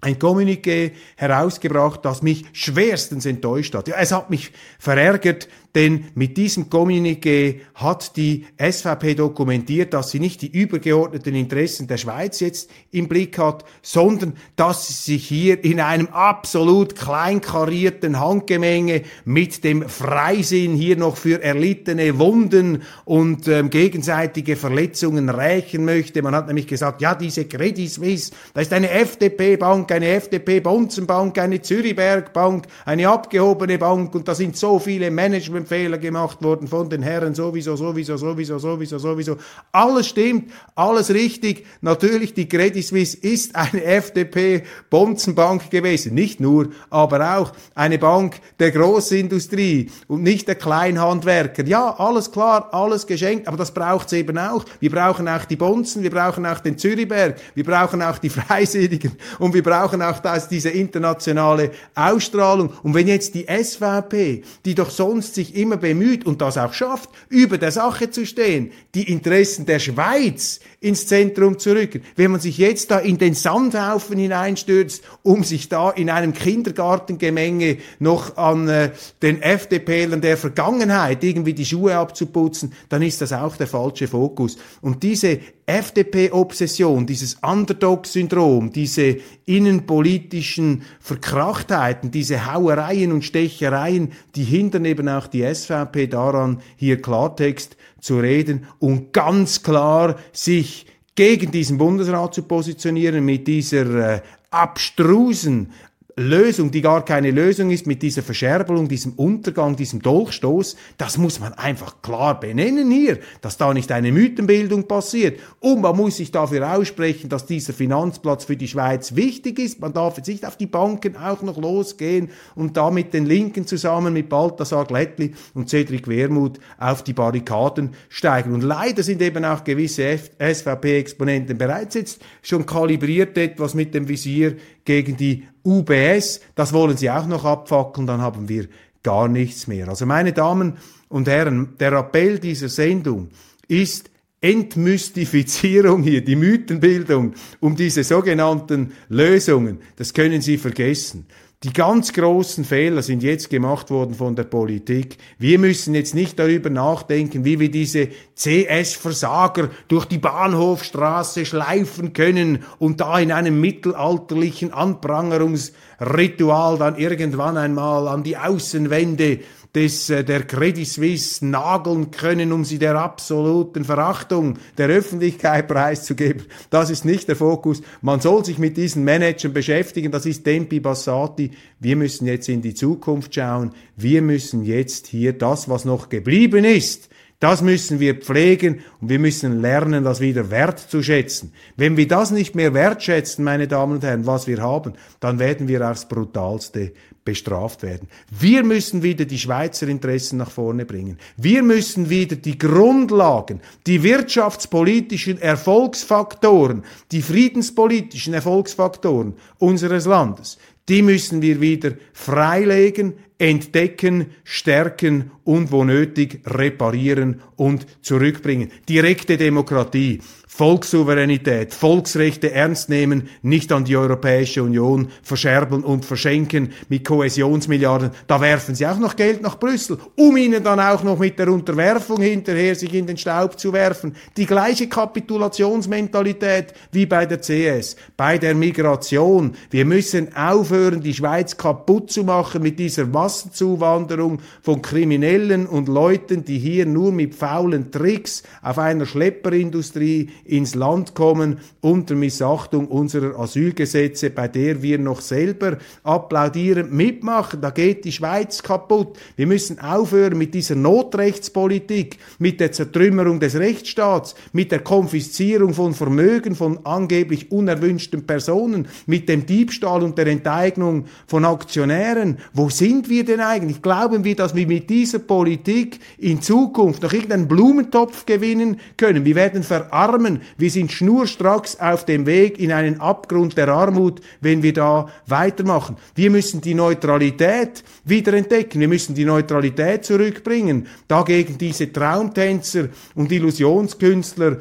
ein 0.00 0.18
Kommuniqué 0.18 0.92
herausgebracht, 1.16 2.04
das 2.04 2.22
mich 2.22 2.44
schwerstens 2.52 3.26
enttäuscht 3.26 3.74
hat. 3.74 3.88
Ja, 3.88 3.96
es 3.96 4.12
hat 4.12 4.30
mich 4.30 4.52
verärgert, 4.78 5.48
denn 5.74 6.06
mit 6.14 6.36
diesem 6.36 6.68
Kommuniqué 6.68 7.60
hat 7.74 8.16
die 8.16 8.46
SVP 8.58 9.14
dokumentiert, 9.14 9.94
dass 9.94 10.10
sie 10.10 10.18
nicht 10.18 10.42
die 10.42 10.50
übergeordneten 10.50 11.34
Interessen 11.34 11.86
der 11.86 11.96
Schweiz 11.96 12.40
jetzt 12.40 12.70
im 12.90 13.06
Blick 13.06 13.38
hat, 13.38 13.64
sondern 13.80 14.34
dass 14.56 14.88
sie 14.88 15.12
sich 15.12 15.28
hier 15.28 15.62
in 15.62 15.80
einem 15.80 16.08
absolut 16.08 16.96
kleinkarierten 16.96 18.18
Handgemenge 18.18 19.02
mit 19.24 19.62
dem 19.62 19.88
Freisinn 19.88 20.74
hier 20.74 20.96
noch 20.96 21.16
für 21.16 21.42
erlittene 21.42 22.18
Wunden 22.18 22.82
und 23.04 23.46
ähm, 23.46 23.70
gegenseitige 23.70 24.56
Verletzungen 24.56 25.28
rächen 25.28 25.84
möchte. 25.84 26.22
Man 26.22 26.34
hat 26.34 26.48
nämlich 26.48 26.66
gesagt, 26.66 27.00
ja, 27.00 27.14
diese 27.14 27.44
Credit 27.44 27.88
Suisse, 27.88 28.32
da 28.54 28.60
ist 28.60 28.72
eine 28.72 28.90
FDP-Bank, 28.90 29.92
eine 29.92 30.08
FDP-Bonzenbank, 30.08 31.38
eine 31.38 31.62
Zürichberg-Bank, 31.62 32.66
eine 32.84 33.08
abgehobene 33.08 33.78
Bank 33.78 34.14
und 34.16 34.26
da 34.26 34.34
sind 34.34 34.56
so 34.56 34.80
viele 34.80 35.10
Management 35.10 35.59
Fehler 35.66 35.98
gemacht 35.98 36.42
worden 36.42 36.68
von 36.68 36.88
den 36.88 37.02
Herren 37.02 37.34
sowieso, 37.34 37.76
sowieso, 37.76 38.16
sowieso, 38.16 38.58
sowieso, 38.58 38.98
sowieso. 38.98 39.36
Alles 39.72 40.08
stimmt, 40.08 40.50
alles 40.74 41.10
richtig. 41.10 41.66
Natürlich, 41.80 42.34
die 42.34 42.48
Credit 42.48 42.84
Suisse 42.84 43.16
ist 43.16 43.54
eine 43.54 43.84
FDP-Bonzenbank 43.84 45.70
gewesen. 45.70 46.14
Nicht 46.14 46.40
nur, 46.40 46.70
aber 46.90 47.38
auch 47.38 47.52
eine 47.74 47.98
Bank 47.98 48.40
der 48.58 48.70
Großindustrie 48.70 49.90
und 50.08 50.22
nicht 50.22 50.48
der 50.48 50.54
Kleinhandwerker. 50.54 51.64
Ja, 51.66 51.94
alles 51.98 52.32
klar, 52.32 52.68
alles 52.72 53.06
geschenkt, 53.06 53.48
aber 53.48 53.56
das 53.56 53.72
braucht's 53.72 54.12
eben 54.12 54.38
auch. 54.38 54.64
Wir 54.80 54.90
brauchen 54.90 55.28
auch 55.28 55.44
die 55.44 55.56
Bonzen, 55.56 56.02
wir 56.02 56.10
brauchen 56.10 56.46
auch 56.46 56.60
den 56.60 56.78
Zürichberg, 56.78 57.36
wir 57.54 57.64
brauchen 57.64 58.02
auch 58.02 58.18
die 58.18 58.30
Freisinnigen 58.30 59.12
und 59.38 59.54
wir 59.54 59.62
brauchen 59.62 60.02
auch 60.02 60.18
das, 60.18 60.48
diese 60.48 60.70
internationale 60.70 61.70
Ausstrahlung. 61.94 62.72
Und 62.82 62.94
wenn 62.94 63.08
jetzt 63.08 63.34
die 63.34 63.46
SVP, 63.46 64.42
die 64.64 64.74
doch 64.74 64.90
sonst 64.90 65.34
sich 65.34 65.49
sich 65.50 65.60
immer 65.60 65.76
bemüht 65.76 66.24
und 66.26 66.40
das 66.40 66.56
auch 66.56 66.72
schafft, 66.72 67.10
über 67.28 67.58
der 67.58 67.72
Sache 67.72 68.10
zu 68.10 68.24
stehen, 68.24 68.72
die 68.94 69.10
Interessen 69.10 69.66
der 69.66 69.78
Schweiz 69.78 70.60
ins 70.80 71.06
Zentrum 71.06 71.58
zu 71.58 71.72
rücken. 71.72 72.02
Wenn 72.16 72.30
man 72.30 72.40
sich 72.40 72.58
jetzt 72.58 72.90
da 72.90 72.98
in 72.98 73.18
den 73.18 73.34
Sandhaufen 73.34 74.18
hineinstürzt, 74.18 75.02
um 75.22 75.44
sich 75.44 75.68
da 75.68 75.90
in 75.90 76.10
einem 76.10 76.32
Kindergartengemenge 76.32 77.78
noch 77.98 78.36
an 78.36 78.68
äh, 78.68 78.90
den 79.22 79.42
FDPlern 79.42 80.20
der 80.20 80.36
Vergangenheit 80.36 81.22
irgendwie 81.24 81.54
die 81.54 81.66
Schuhe 81.66 81.96
abzuputzen, 81.96 82.72
dann 82.88 83.02
ist 83.02 83.20
das 83.20 83.32
auch 83.32 83.56
der 83.56 83.66
falsche 83.66 84.08
Fokus. 84.08 84.56
Und 84.80 85.02
diese 85.02 85.40
FDP-Obsession, 85.78 87.06
dieses 87.06 87.36
Underdog-Syndrom, 87.42 88.72
diese 88.72 89.18
innenpolitischen 89.46 90.82
Verkrachtheiten, 91.00 92.10
diese 92.10 92.52
Hauereien 92.52 93.12
und 93.12 93.24
Stechereien, 93.24 94.12
die 94.34 94.44
hindern 94.44 94.84
eben 94.84 95.08
auch 95.08 95.26
die 95.26 95.42
SVP 95.42 96.06
daran, 96.06 96.60
hier 96.76 97.00
Klartext 97.00 97.76
zu 98.00 98.18
reden 98.18 98.66
und 98.78 99.12
ganz 99.12 99.62
klar 99.62 100.16
sich 100.32 100.86
gegen 101.14 101.50
diesen 101.50 101.78
Bundesrat 101.78 102.34
zu 102.34 102.42
positionieren 102.42 103.24
mit 103.24 103.46
dieser 103.46 104.14
äh, 104.14 104.20
abstrusen 104.50 105.72
Lösung, 106.16 106.70
die 106.70 106.80
gar 106.80 107.04
keine 107.04 107.30
Lösung 107.30 107.70
ist, 107.70 107.86
mit 107.86 108.02
dieser 108.02 108.22
Verscherbelung, 108.22 108.88
diesem 108.88 109.12
Untergang, 109.12 109.76
diesem 109.76 110.02
Dolchstoß, 110.02 110.76
das 110.98 111.18
muss 111.18 111.40
man 111.40 111.52
einfach 111.54 112.02
klar 112.02 112.38
benennen 112.38 112.90
hier, 112.90 113.18
dass 113.40 113.56
da 113.56 113.72
nicht 113.72 113.92
eine 113.92 114.12
Mythenbildung 114.12 114.88
passiert. 114.88 115.40
Und 115.60 115.80
man 115.80 115.96
muss 115.96 116.16
sich 116.16 116.32
dafür 116.32 116.76
aussprechen, 116.76 117.28
dass 117.28 117.46
dieser 117.46 117.72
Finanzplatz 117.72 118.44
für 118.44 118.56
die 118.56 118.68
Schweiz 118.68 119.14
wichtig 119.14 119.58
ist. 119.58 119.80
Man 119.80 119.92
darf 119.92 120.16
jetzt 120.16 120.28
nicht 120.28 120.44
auf 120.46 120.56
die 120.56 120.66
Banken 120.66 121.16
auch 121.16 121.42
noch 121.42 121.56
losgehen 121.56 122.30
und 122.54 122.76
da 122.76 122.90
mit 122.90 123.14
den 123.14 123.26
Linken 123.26 123.66
zusammen 123.66 124.12
mit 124.12 124.28
Balthasar 124.28 124.84
Glättli 124.84 125.32
und 125.54 125.68
Cedric 125.68 126.08
Wermuth 126.08 126.58
auf 126.78 127.02
die 127.02 127.12
Barrikaden 127.12 127.90
steigen. 128.08 128.52
Und 128.52 128.62
leider 128.62 129.02
sind 129.02 129.22
eben 129.22 129.44
auch 129.44 129.64
gewisse 129.64 130.18
SVP-Exponenten 130.38 131.58
bereits 131.58 131.94
jetzt 131.94 132.22
schon 132.42 132.66
kalibriert 132.66 133.36
etwas 133.38 133.74
mit 133.74 133.94
dem 133.94 134.08
Visier 134.08 134.56
gegen 134.84 135.16
die 135.16 135.44
UBS, 135.64 136.40
das 136.54 136.72
wollen 136.72 136.96
sie 136.96 137.10
auch 137.10 137.26
noch 137.26 137.44
abfackeln, 137.44 138.06
dann 138.06 138.20
haben 138.20 138.48
wir 138.48 138.68
gar 139.02 139.28
nichts 139.28 139.66
mehr. 139.66 139.88
Also 139.88 140.06
meine 140.06 140.32
Damen 140.32 140.76
und 141.08 141.28
Herren, 141.28 141.74
der 141.78 141.92
Appell 141.92 142.38
dieser 142.38 142.68
Sendung 142.68 143.30
ist 143.68 144.10
Entmystifizierung 144.40 146.02
hier, 146.02 146.24
die 146.24 146.36
Mythenbildung 146.36 147.34
um 147.60 147.76
diese 147.76 148.04
sogenannten 148.04 148.92
Lösungen, 149.08 149.80
das 149.96 150.14
können 150.14 150.40
Sie 150.40 150.56
vergessen. 150.56 151.26
Die 151.62 151.74
ganz 151.74 152.14
großen 152.14 152.64
Fehler 152.64 153.02
sind 153.02 153.22
jetzt 153.22 153.50
gemacht 153.50 153.90
worden 153.90 154.14
von 154.14 154.34
der 154.34 154.44
Politik. 154.44 155.18
Wir 155.36 155.58
müssen 155.58 155.94
jetzt 155.94 156.14
nicht 156.14 156.38
darüber 156.38 156.70
nachdenken, 156.70 157.44
wie 157.44 157.60
wir 157.60 157.70
diese 157.70 158.08
CS-Versager 158.34 159.68
durch 159.86 160.06
die 160.06 160.16
Bahnhofstraße 160.16 161.44
schleifen 161.44 162.14
können 162.14 162.64
und 162.78 163.02
da 163.02 163.18
in 163.18 163.30
einem 163.30 163.60
mittelalterlichen 163.60 164.72
Anprangerungsritual 164.72 166.78
dann 166.78 166.96
irgendwann 166.96 167.58
einmal 167.58 168.08
an 168.08 168.22
die 168.22 168.38
Außenwände 168.38 169.40
des, 169.74 170.10
äh, 170.10 170.24
der 170.24 170.42
Credit 170.42 170.86
Suisse 170.86 171.44
nageln 171.46 172.10
können, 172.10 172.52
um 172.52 172.64
sie 172.64 172.78
der 172.78 172.96
absoluten 172.96 173.84
Verachtung 173.84 174.58
der 174.78 174.88
Öffentlichkeit 174.88 175.68
preiszugeben. 175.68 176.44
Das 176.70 176.90
ist 176.90 177.04
nicht 177.04 177.28
der 177.28 177.36
Fokus. 177.36 177.82
Man 178.02 178.20
soll 178.20 178.44
sich 178.44 178.58
mit 178.58 178.76
diesen 178.76 179.04
Managern 179.04 179.52
beschäftigen. 179.52 180.10
Das 180.10 180.26
ist 180.26 180.44
Tempi 180.44 180.80
Bassati. 180.80 181.52
Wir 181.78 181.96
müssen 181.96 182.26
jetzt 182.26 182.48
in 182.48 182.62
die 182.62 182.74
Zukunft 182.74 183.34
schauen. 183.34 183.72
Wir 183.96 184.22
müssen 184.22 184.64
jetzt 184.64 185.06
hier 185.06 185.32
das, 185.32 185.68
was 185.68 185.84
noch 185.84 186.08
geblieben 186.08 186.64
ist, 186.64 187.08
das 187.40 187.62
müssen 187.62 188.00
wir 188.00 188.16
pflegen 188.16 188.80
und 189.00 189.08
wir 189.08 189.18
müssen 189.18 189.62
lernen, 189.62 190.04
das 190.04 190.20
wieder 190.20 190.50
wertzuschätzen. 190.50 191.52
Wenn 191.76 191.96
wir 191.96 192.06
das 192.06 192.30
nicht 192.30 192.54
mehr 192.54 192.74
wertschätzen, 192.74 193.42
meine 193.42 193.66
Damen 193.66 193.94
und 193.94 194.04
Herren, 194.04 194.26
was 194.26 194.46
wir 194.46 194.62
haben, 194.62 194.92
dann 195.20 195.38
werden 195.38 195.66
wir 195.66 195.90
aufs 195.90 196.06
Brutalste 196.06 196.92
bestraft 197.24 197.82
werden. 197.82 198.08
Wir 198.30 198.62
müssen 198.62 199.02
wieder 199.02 199.24
die 199.24 199.38
Schweizer 199.38 199.88
Interessen 199.88 200.36
nach 200.36 200.50
vorne 200.50 200.84
bringen. 200.84 201.18
Wir 201.38 201.62
müssen 201.62 202.10
wieder 202.10 202.36
die 202.36 202.58
Grundlagen, 202.58 203.60
die 203.86 204.02
wirtschaftspolitischen 204.02 205.40
Erfolgsfaktoren, 205.40 206.84
die 207.10 207.22
friedenspolitischen 207.22 208.34
Erfolgsfaktoren 208.34 209.34
unseres 209.58 210.04
Landes, 210.04 210.58
die 210.90 211.02
müssen 211.02 211.40
wir 211.40 211.60
wieder 211.60 211.92
freilegen, 212.12 213.14
entdecken, 213.40 214.26
stärken 214.44 215.32
und 215.44 215.72
wo 215.72 215.84
nötig 215.84 216.40
reparieren 216.46 217.40
und 217.56 217.86
zurückbringen. 218.02 218.70
Direkte 218.88 219.36
Demokratie. 219.36 220.20
Volkssouveränität, 220.46 221.72
Volksrechte 221.72 222.50
ernst 222.50 222.88
nehmen, 222.88 223.28
nicht 223.40 223.72
an 223.72 223.84
die 223.84 223.96
Europäische 223.96 224.62
Union 224.62 225.08
verscherbeln 225.22 225.84
und 225.84 226.04
verschenken 226.04 226.72
mit 226.88 227.06
Kohäsionsmilliarden. 227.06 228.10
Da 228.26 228.40
werfen 228.40 228.74
sie 228.74 228.84
auch 228.84 228.98
noch 228.98 229.16
Geld 229.16 229.40
nach 229.42 229.58
Brüssel, 229.58 229.96
um 230.16 230.36
ihnen 230.36 230.62
dann 230.62 230.80
auch 230.80 231.02
noch 231.02 231.18
mit 231.18 231.38
der 231.38 231.48
Unterwerfung 231.48 232.20
hinterher 232.20 232.74
sich 232.74 232.92
in 232.92 233.06
den 233.06 233.16
Staub 233.16 233.58
zu 233.58 233.72
werfen. 233.72 234.14
Die 234.36 234.44
gleiche 234.44 234.88
Kapitulationsmentalität 234.88 236.74
wie 236.92 237.06
bei 237.06 237.24
der 237.26 237.40
CS, 237.40 237.96
bei 238.16 238.36
der 238.36 238.54
Migration. 238.54 239.54
Wir 239.70 239.84
müssen 239.86 240.36
auf 240.36 240.60
aufhören, 240.60 241.00
die 241.00 241.14
Schweiz 241.14 241.56
kaputt 241.56 242.10
zu 242.10 242.22
machen 242.22 242.62
mit 242.62 242.78
dieser 242.78 243.12
Massenzuwanderung 243.30 244.40
von 244.60 244.82
Kriminellen 244.82 245.68
und 245.68 245.86
Leuten, 245.86 246.44
die 246.44 246.58
hier 246.58 246.84
nur 246.84 247.12
mit 247.12 247.36
faulen 247.36 247.92
Tricks 247.92 248.42
auf 248.60 248.78
einer 248.78 249.06
Schlepperindustrie 249.06 250.30
ins 250.44 250.74
Land 250.74 251.14
kommen 251.14 251.58
unter 251.80 252.16
Missachtung 252.16 252.88
unserer 252.88 253.38
Asylgesetze, 253.38 254.30
bei 254.30 254.48
der 254.48 254.82
wir 254.82 254.98
noch 254.98 255.20
selber 255.20 255.78
applaudieren, 256.02 256.90
mitmachen. 256.90 257.60
Da 257.60 257.70
geht 257.70 258.04
die 258.04 258.10
Schweiz 258.10 258.64
kaputt. 258.64 259.16
Wir 259.36 259.46
müssen 259.46 259.78
aufhören 259.78 260.36
mit 260.36 260.52
dieser 260.52 260.74
Notrechtspolitik, 260.74 262.18
mit 262.40 262.58
der 262.58 262.72
Zertrümmerung 262.72 263.38
des 263.38 263.54
Rechtsstaats, 263.54 264.34
mit 264.52 264.72
der 264.72 264.80
Konfiszierung 264.80 265.72
von 265.72 265.94
Vermögen 265.94 266.56
von 266.56 266.84
angeblich 266.84 267.52
unerwünschten 267.52 268.26
Personen, 268.26 268.88
mit 269.06 269.28
dem 269.28 269.46
Diebstahl 269.46 270.02
und 270.02 270.18
der 270.18 270.26
Enteignung 270.26 271.04
von 271.28 271.44
Aktionären. 271.44 272.38
Wo 272.52 272.68
sind 272.70 273.08
wir 273.08 273.19
denn 273.24 273.40
eigentlich? 273.40 273.82
Glauben 273.82 274.24
wir, 274.24 274.36
dass 274.36 274.54
wir 274.54 274.66
mit 274.66 274.88
dieser 274.90 275.18
Politik 275.18 275.98
in 276.18 276.40
Zukunft 276.40 277.02
noch 277.02 277.12
irgendeinen 277.12 277.48
Blumentopf 277.48 278.26
gewinnen 278.26 278.80
können? 278.96 279.24
Wir 279.24 279.34
werden 279.34 279.62
verarmen. 279.62 280.40
Wir 280.56 280.70
sind 280.70 280.92
schnurstracks 280.92 281.76
auf 281.80 282.04
dem 282.04 282.26
Weg 282.26 282.58
in 282.58 282.72
einen 282.72 283.00
Abgrund 283.00 283.56
der 283.56 283.68
Armut, 283.68 284.20
wenn 284.40 284.62
wir 284.62 284.72
da 284.72 285.08
weitermachen. 285.26 285.96
Wir 286.14 286.30
müssen 286.30 286.60
die 286.60 286.74
Neutralität 286.74 287.84
wiederentdecken. 288.04 288.80
Wir 288.80 288.88
müssen 288.88 289.14
die 289.14 289.24
Neutralität 289.24 290.04
zurückbringen. 290.04 290.86
Dagegen 291.08 291.58
diese 291.58 291.92
Traumtänzer 291.92 292.88
und 293.14 293.32
Illusionskünstler 293.32 294.58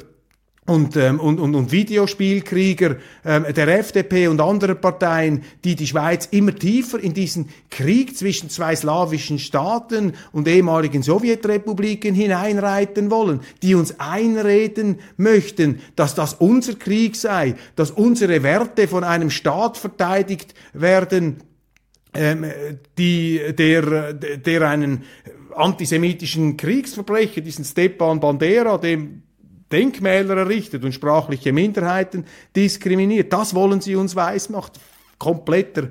und, 0.69 0.95
ähm, 0.97 1.19
und, 1.19 1.39
und, 1.39 1.55
und 1.55 1.71
Videospielkrieger 1.71 2.97
ähm, 3.25 3.45
der 3.55 3.79
FDP 3.79 4.27
und 4.27 4.39
anderer 4.39 4.75
Parteien, 4.75 5.43
die 5.63 5.75
die 5.75 5.87
Schweiz 5.87 6.27
immer 6.29 6.53
tiefer 6.53 6.99
in 6.99 7.15
diesen 7.15 7.49
Krieg 7.71 8.15
zwischen 8.15 8.51
zwei 8.51 8.75
slawischen 8.75 9.39
Staaten 9.39 10.13
und 10.31 10.47
ehemaligen 10.47 11.01
Sowjetrepubliken 11.01 12.13
hineinreiten 12.13 13.09
wollen, 13.09 13.39
die 13.63 13.73
uns 13.73 13.99
einreden 13.99 14.99
möchten, 15.17 15.81
dass 15.95 16.13
das 16.13 16.35
unser 16.35 16.75
Krieg 16.75 17.15
sei, 17.15 17.55
dass 17.75 17.89
unsere 17.89 18.43
Werte 18.43 18.87
von 18.87 19.03
einem 19.03 19.31
Staat 19.31 19.75
verteidigt 19.77 20.53
werden, 20.73 21.37
ähm, 22.13 22.45
die, 22.97 23.41
der, 23.57 24.13
der 24.13 24.69
einen 24.69 25.03
antisemitischen 25.55 26.57
Kriegsverbrecher, 26.57 27.41
diesen 27.41 27.65
Stepan 27.65 28.19
Bandera, 28.19 28.77
dem 28.77 29.23
Denkmäler 29.71 30.37
errichtet 30.37 30.83
und 30.83 30.93
sprachliche 30.93 31.53
Minderheiten 31.53 32.25
diskriminiert. 32.55 33.31
Das 33.31 33.53
wollen 33.53 33.81
sie 33.81 33.95
uns 33.95 34.15
weismachen. 34.15 34.73
Kompletter 35.17 35.89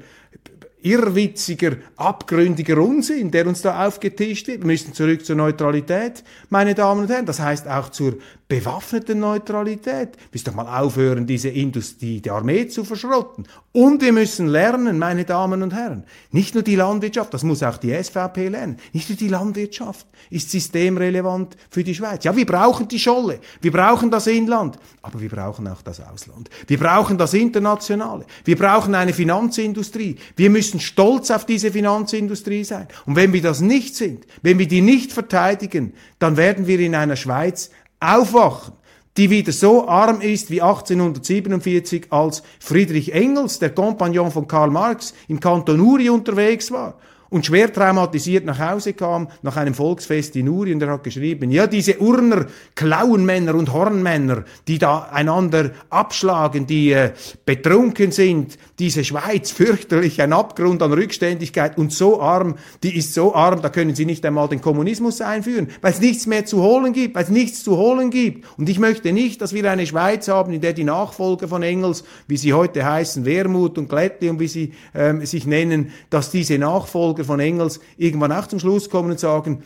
irrwitziger, 0.83 1.77
abgründiger 1.97 2.79
Unsinn, 2.79 3.31
der 3.31 3.47
uns 3.47 3.63
da 3.63 3.87
aufgetischt 3.87 4.47
wird. 4.47 4.61
Wir 4.61 4.67
müssen 4.67 4.95
zurück 4.95 5.25
zur 5.25 5.37
Neutralität, 5.37 6.23
meine 6.51 6.75
Damen 6.75 7.03
und 7.03 7.11
Herren. 7.11 7.27
Das 7.27 7.41
heißt 7.41 7.67
auch 7.69 7.89
zur 7.91 8.17
bewaffneten 8.49 9.21
Neutralität. 9.21 10.17
Wir 10.17 10.29
müssen 10.33 10.45
doch 10.47 10.55
mal 10.55 10.81
aufhören, 10.81 11.27
diese 11.27 11.51
Industrie, 11.51 12.21
die 12.21 12.31
Armee 12.31 12.67
zu 12.67 12.83
verschrotten. 12.83 13.47
Und 13.73 14.01
wir 14.01 14.13
müssen 14.13 14.49
lernen, 14.49 14.99
meine 14.99 15.27
Damen 15.27 15.63
und 15.63 15.75
Herren, 15.75 16.05
nicht 16.33 16.55
nur 16.55 16.63
die 16.63 16.75
Landwirtschaft, 16.75 17.35
das 17.35 17.43
muss 17.43 17.63
auch 17.63 17.77
die 17.77 17.93
SVP 17.93 18.49
lernen, 18.49 18.79
nicht 18.95 19.11
nur 19.11 19.19
die 19.19 19.29
Landwirtschaft 19.29 20.07
ist 20.31 20.51
systemrelevant 20.51 21.57
für 21.69 21.85
die 21.85 21.95
Schweiz. 21.95 22.25
Ja, 22.25 22.35
wir 22.35 22.47
brauchen 22.47 22.89
die 22.89 22.99
Scholle, 22.99 23.39
wir 23.61 23.71
brauchen 23.71 24.11
das 24.11 24.27
Inland, 24.27 24.79
aber 25.03 25.21
wir 25.21 25.29
brauchen 25.29 25.69
auch 25.69 25.83
das 25.83 26.01
Ausland. 26.01 26.49
Wir 26.67 26.79
brauchen 26.79 27.19
das 27.19 27.35
Internationale, 27.35 28.25
wir 28.45 28.57
brauchen 28.57 28.95
eine 28.95 29.13
Finanzindustrie. 29.13 30.17
Wir 30.37 30.49
müssen 30.49 30.81
stolz 30.81 31.31
auf 31.31 31.45
diese 31.45 31.71
Finanzindustrie 31.71 32.65
sein. 32.65 32.89
Und 33.05 33.15
wenn 33.17 33.35
wir 33.35 33.43
das 33.43 33.61
nicht 33.61 33.95
sind, 33.95 34.27
wenn 34.41 34.59
wir 34.59 34.67
die 34.67 34.81
nicht 34.81 35.13
verteidigen, 35.13 35.93
dann 36.19 36.39
werden 36.39 36.67
wir 36.67 36.81
in 36.81 36.95
einer 36.95 37.17
Schweiz 37.17 37.71
aufwachen, 38.01 38.75
die 39.17 39.31
wieder 39.31 39.53
so 39.53 39.89
arm 39.89 40.21
ist 40.21 40.51
wie 40.51 40.63
1847, 40.63 42.07
als 42.11 42.43
Friedrich 42.61 43.13
Engels, 43.13 43.59
der 43.59 43.71
Kompagnon 43.71 44.31
von 44.31 44.47
Karl 44.47 44.71
Marx, 44.71 45.15
im 45.27 45.41
Kanton 45.41 45.81
Uri 45.81 46.09
unterwegs 46.09 46.71
war 46.71 46.99
und 47.31 47.47
schwer 47.47 47.73
traumatisiert 47.73 48.45
nach 48.45 48.59
Hause 48.59 48.95
kam, 48.95 49.29
nach 49.43 49.57
einem 49.57 49.75
Volksfest 49.75 50.37
in 50.37 50.49
Uri, 50.49 50.73
und 50.73 50.83
er 50.83 50.93
hat 50.93 51.05
geschrieben, 51.05 51.51
ja, 51.51 51.67
diese 51.67 51.99
Urner, 51.99 52.47
Klauenmänner 52.75 53.55
und 53.55 53.73
Hornmänner, 53.73 54.45
die 54.67 54.79
da 54.79 55.09
einander 55.13 55.73
abschlagen, 55.91 56.67
die 56.67 56.93
äh, 56.93 57.13
betrunken 57.45 58.13
sind, 58.13 58.59
diese 58.79 59.05
Schweiz, 59.05 59.51
fürchterlich, 59.51 60.23
ein 60.23 60.33
Abgrund 60.33 60.83
an 60.83 60.93
Rückständigkeit 60.93 61.77
und 61.79 61.93
so 61.93 62.21
arm, 62.21 62.57
die 62.83 62.97
ist 62.97 63.15
so 63.15 63.35
arm, 63.35 63.61
da 63.63 63.69
können 63.69 63.95
sie 63.95 64.07
nicht 64.07 64.25
einmal 64.25 64.49
den 64.49 64.61
Kommunismus 64.61 65.21
einführen, 65.21 65.69
weil 65.81 65.93
es 65.93 66.01
nichts 66.01 66.27
mehr 66.27 66.47
zu 66.47 66.63
holen 66.63 66.93
gibt, 66.93 67.15
weil 67.15 67.25
es 67.25 67.31
nichts 67.31 67.63
zu 67.63 67.77
holen 67.77 68.11
gibt. 68.11 68.47
Und 68.59 68.69
ich 68.69 68.79
möchte 68.79 69.13
nicht, 69.13 69.41
dass 69.41 69.53
wir 69.53 69.71
eine 69.71 69.87
Schweiz 69.87 70.29
haben, 70.29 70.53
in 70.53 70.61
der 70.61 70.73
die 70.73 70.85
Nachfolger 70.85 71.49
von 71.49 71.63
Engels, 71.63 72.05
wie 72.27 72.37
sie 72.37 72.53
heute 72.53 72.85
heißen, 72.85 73.25
Wermut 73.25 73.79
und 73.79 73.89
Glätti 73.89 74.31
und 74.31 74.41
wie 74.41 74.49
sie 74.49 74.73
ähm, 74.95 75.25
sich 75.27 75.47
nennen, 75.47 75.93
dass 76.11 76.31
diese 76.31 76.59
Nachfolger 76.59 77.18
Nachfolger 77.19 77.25
von 77.25 77.41
Engels 77.41 77.81
irgendwann 77.97 78.33
auch 78.33 78.47
zum 78.47 78.59
Schluss 78.59 78.89
kommen 78.89 79.11
und 79.11 79.21
sagen, 79.21 79.63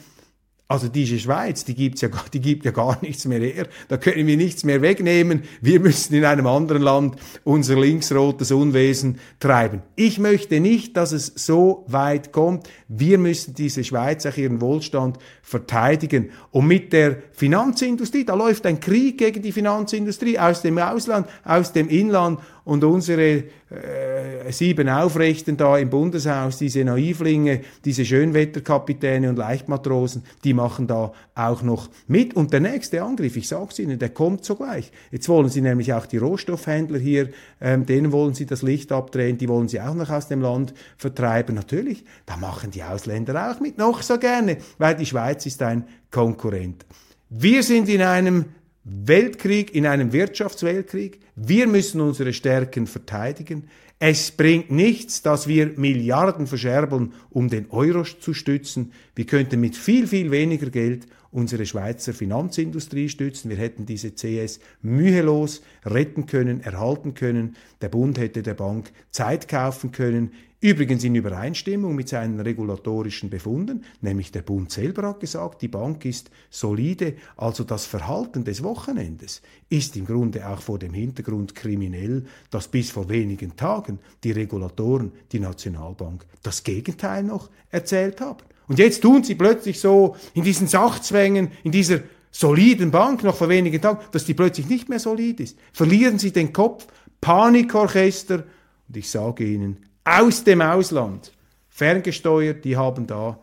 also 0.69 0.89
diese 0.89 1.19
Schweiz, 1.19 1.65
die 1.65 1.75
gibt's 1.75 2.01
ja, 2.01 2.09
die 2.33 2.41
gibt 2.41 2.65
ja 2.65 2.71
gar 2.71 2.97
nichts 3.03 3.27
mehr 3.27 3.41
her. 3.41 3.67
Da 3.89 3.99
können 3.99 4.27
wir 4.27 4.39
nichts 4.39 4.65
mehr 4.65 4.81
wegnehmen. 4.81 5.43
Wir 5.61 5.81
müssen 5.81 6.15
in 6.15 6.25
einem 6.25 6.47
anderen 6.47 6.81
Land 6.81 7.17
unser 7.45 7.79
linksrotes 7.79 8.53
Unwesen 8.53 9.19
treiben. 9.39 9.83
Ich 9.97 10.19
möchte 10.19 10.61
nicht, 10.61 10.97
dass 10.97 11.13
es 11.13 11.27
so 11.35 11.85
weit 11.89 12.33
kommt. 12.33 12.71
Wir 12.89 13.19
müssen 13.19 13.53
diese 13.53 13.85
Schweiz 13.85 14.25
auch 14.25 14.39
ihren 14.39 14.63
Wohlstand 14.63 15.19
verteidigen. 15.43 16.31
Und 16.53 16.69
mit 16.69 16.95
der 16.95 17.19
Finanzindustrie, 17.33 18.25
da 18.25 18.35
läuft 18.35 18.65
ein 18.65 18.81
Krieg 18.81 19.19
gegen 19.19 19.43
die 19.43 19.53
Finanzindustrie 19.53 20.39
aus 20.39 20.63
dem 20.63 20.79
Ausland, 20.79 21.27
aus 21.45 21.75
dem 21.75 21.91
Inland 21.91 22.39
und 22.65 22.85
unsere 22.85 23.45
äh, 23.71 24.51
sieben 24.51 24.89
Aufrechten 24.89 25.57
da 25.57 25.79
im 25.79 25.91
Bundeshaus, 25.91 26.59
diese 26.59 26.85
Naivlinge, 26.85 27.63
diese 27.85 28.05
Schönwetterkapitäne 28.05 29.29
und 29.29 29.37
Leichtmatrosen, 29.37 30.23
die 30.45 30.55
machen 30.55 30.87
da 30.87 31.13
auch 31.35 31.63
noch 31.63 31.89
mit. 32.07 32.35
Und 32.35 32.53
der 32.53 32.61
nächste 32.61 33.03
Angriff, 33.03 33.37
ich 33.37 33.49
sag's 33.49 33.79
Ihnen, 33.79 33.99
der 33.99 34.11
kommt 34.11 34.45
sogleich. 34.45 34.93
Jetzt 35.11 35.29
wollen 35.29 35.49
Sie 35.49 35.61
nämlich 35.61 35.93
auch 35.93 36.07
die 36.07 36.19
Rohstoffhändler 36.19 36.99
hier, 36.99 37.31
ähm, 37.61 37.87
denen 37.87 38.13
wollen 38.13 38.35
Sie 38.35 38.47
das 38.47 38.63
Licht 38.63 38.93
abdrehen, 38.93 39.39
die 39.39 39.49
wollen 39.49 39.69
Sie 39.69 39.81
auch 39.81 39.95
noch 39.95 40.11
aus 40.11 40.29
dem 40.29 40.41
Land 40.41 40.75
vertreiben. 40.97 41.55
Natürlich, 41.55 42.05
da 42.27 42.37
machen 42.37 42.71
die 42.71 42.83
Ausländer 42.83 43.51
auch 43.51 43.61
mit, 43.61 43.79
noch 43.79 44.03
so 44.03 44.19
gerne, 44.19 44.59
weil 44.79 44.95
die 44.95 45.07
Schweiz 45.07 45.47
ist 45.47 45.63
ein 45.63 45.85
Konkurrent. 46.11 46.87
Wir 47.31 47.63
sind 47.63 47.89
in 47.89 48.03
einem 48.03 48.45
Weltkrieg, 48.85 49.75
in 49.75 49.87
einem 49.87 50.13
Wirtschaftsweltkrieg. 50.13 51.21
Wir 51.37 51.67
müssen 51.67 52.01
unsere 52.01 52.33
Stärken 52.33 52.87
verteidigen. 52.87 53.69
Es 53.99 54.33
bringt 54.33 54.73
nichts, 54.73 55.23
dass 55.23 55.47
wir 55.47 55.75
Milliarden 55.77 56.49
verscherbeln, 56.49 57.13
um 57.31 57.49
den 57.49 57.71
Euro 57.71 58.03
zu 58.03 58.35
stützen. 58.35 58.93
Wir 59.15 59.27
könnten 59.27 59.61
mit 59.61 59.77
viel, 59.77 60.09
viel 60.09 60.33
weniger 60.33 60.71
Geld 60.71 61.07
unsere 61.33 61.67
Schweizer 61.67 62.13
Finanzindustrie 62.13 63.09
stützen. 63.09 63.51
Wir 63.51 63.57
hätten 63.57 63.87
diese 63.87 64.15
CS 64.15 64.61
mühelos 64.83 65.63
retten 65.85 66.27
können, 66.27 66.61
erhalten 66.61 67.15
können. 67.15 67.57
Der 67.81 67.89
Bund 67.89 68.19
hätte 68.19 68.43
der 68.43 68.55
Bank 68.55 68.93
Zeit 69.11 69.49
kaufen 69.49 69.91
können. 69.91 70.31
Übrigens 70.61 71.03
in 71.03 71.17
Übereinstimmung 71.17 71.97
mit 71.97 72.09
seinen 72.09 72.39
regulatorischen 72.39 73.31
Befunden, 73.31 73.83
nämlich 74.01 74.31
der 74.31 74.43
Bund 74.43 74.71
selber 74.71 75.09
hat 75.09 75.19
gesagt, 75.19 75.61
die 75.61 75.67
Bank 75.67 76.05
ist 76.05 76.31
solide, 76.51 77.17
also 77.37 77.65
das 77.65 77.85
Verhalten 77.85 78.45
des 78.45 78.63
Wochenendes 78.63 79.43
ist 79.71 79.97
im 79.97 80.07
Grunde 80.07 80.49
auch 80.49 80.61
vor 80.61 80.79
dem 80.79 80.95
Hintergrund 80.95 81.57
kriminell, 81.57 82.27
dass 82.51 82.69
bis 82.69 82.93
vor 82.93 83.09
wenigen 83.09 83.57
Tagen 83.57 83.99
die 84.23 84.31
Regulatoren, 84.31 85.11
die 85.33 85.41
Nationalbank, 85.41 86.25
das 86.45 86.63
Gegenteil 86.63 87.25
noch 87.25 87.51
erzählt 87.71 88.21
haben. 88.21 88.45
Und 88.69 88.79
jetzt 88.79 89.03
tun 89.03 89.25
sie 89.25 89.35
plötzlich 89.35 89.81
so 89.81 90.17
in 90.35 90.45
diesen 90.45 90.67
Sachzwängen, 90.67 91.51
in 91.65 91.73
dieser 91.73 92.01
soliden 92.31 92.91
Bank 92.91 93.23
noch 93.23 93.37
vor 93.37 93.49
wenigen 93.49 93.81
Tagen, 93.81 94.01
dass 94.13 94.25
die 94.25 94.35
plötzlich 94.35 94.69
nicht 94.69 94.89
mehr 94.89 94.99
solid 94.99 95.41
ist. 95.41 95.59
Verlieren 95.73 96.19
sie 96.19 96.33
den 96.33 96.53
Kopf, 96.53 96.87
Panikorchester, 97.21 98.45
und 98.89 98.97
ich 98.97 99.11
sage 99.11 99.45
Ihnen, 99.45 99.79
aus 100.05 100.45
dem 100.45 100.61
Ausland, 100.61 101.33
ferngesteuert, 101.69 102.65
die 102.65 102.77
haben 102.77 103.07
da 103.07 103.39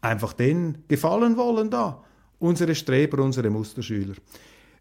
einfach 0.00 0.32
den 0.32 0.84
gefallen 0.88 1.36
wollen 1.36 1.70
da. 1.70 2.02
Unsere 2.38 2.74
Streber, 2.74 3.22
unsere 3.22 3.50
Musterschüler. 3.50 4.14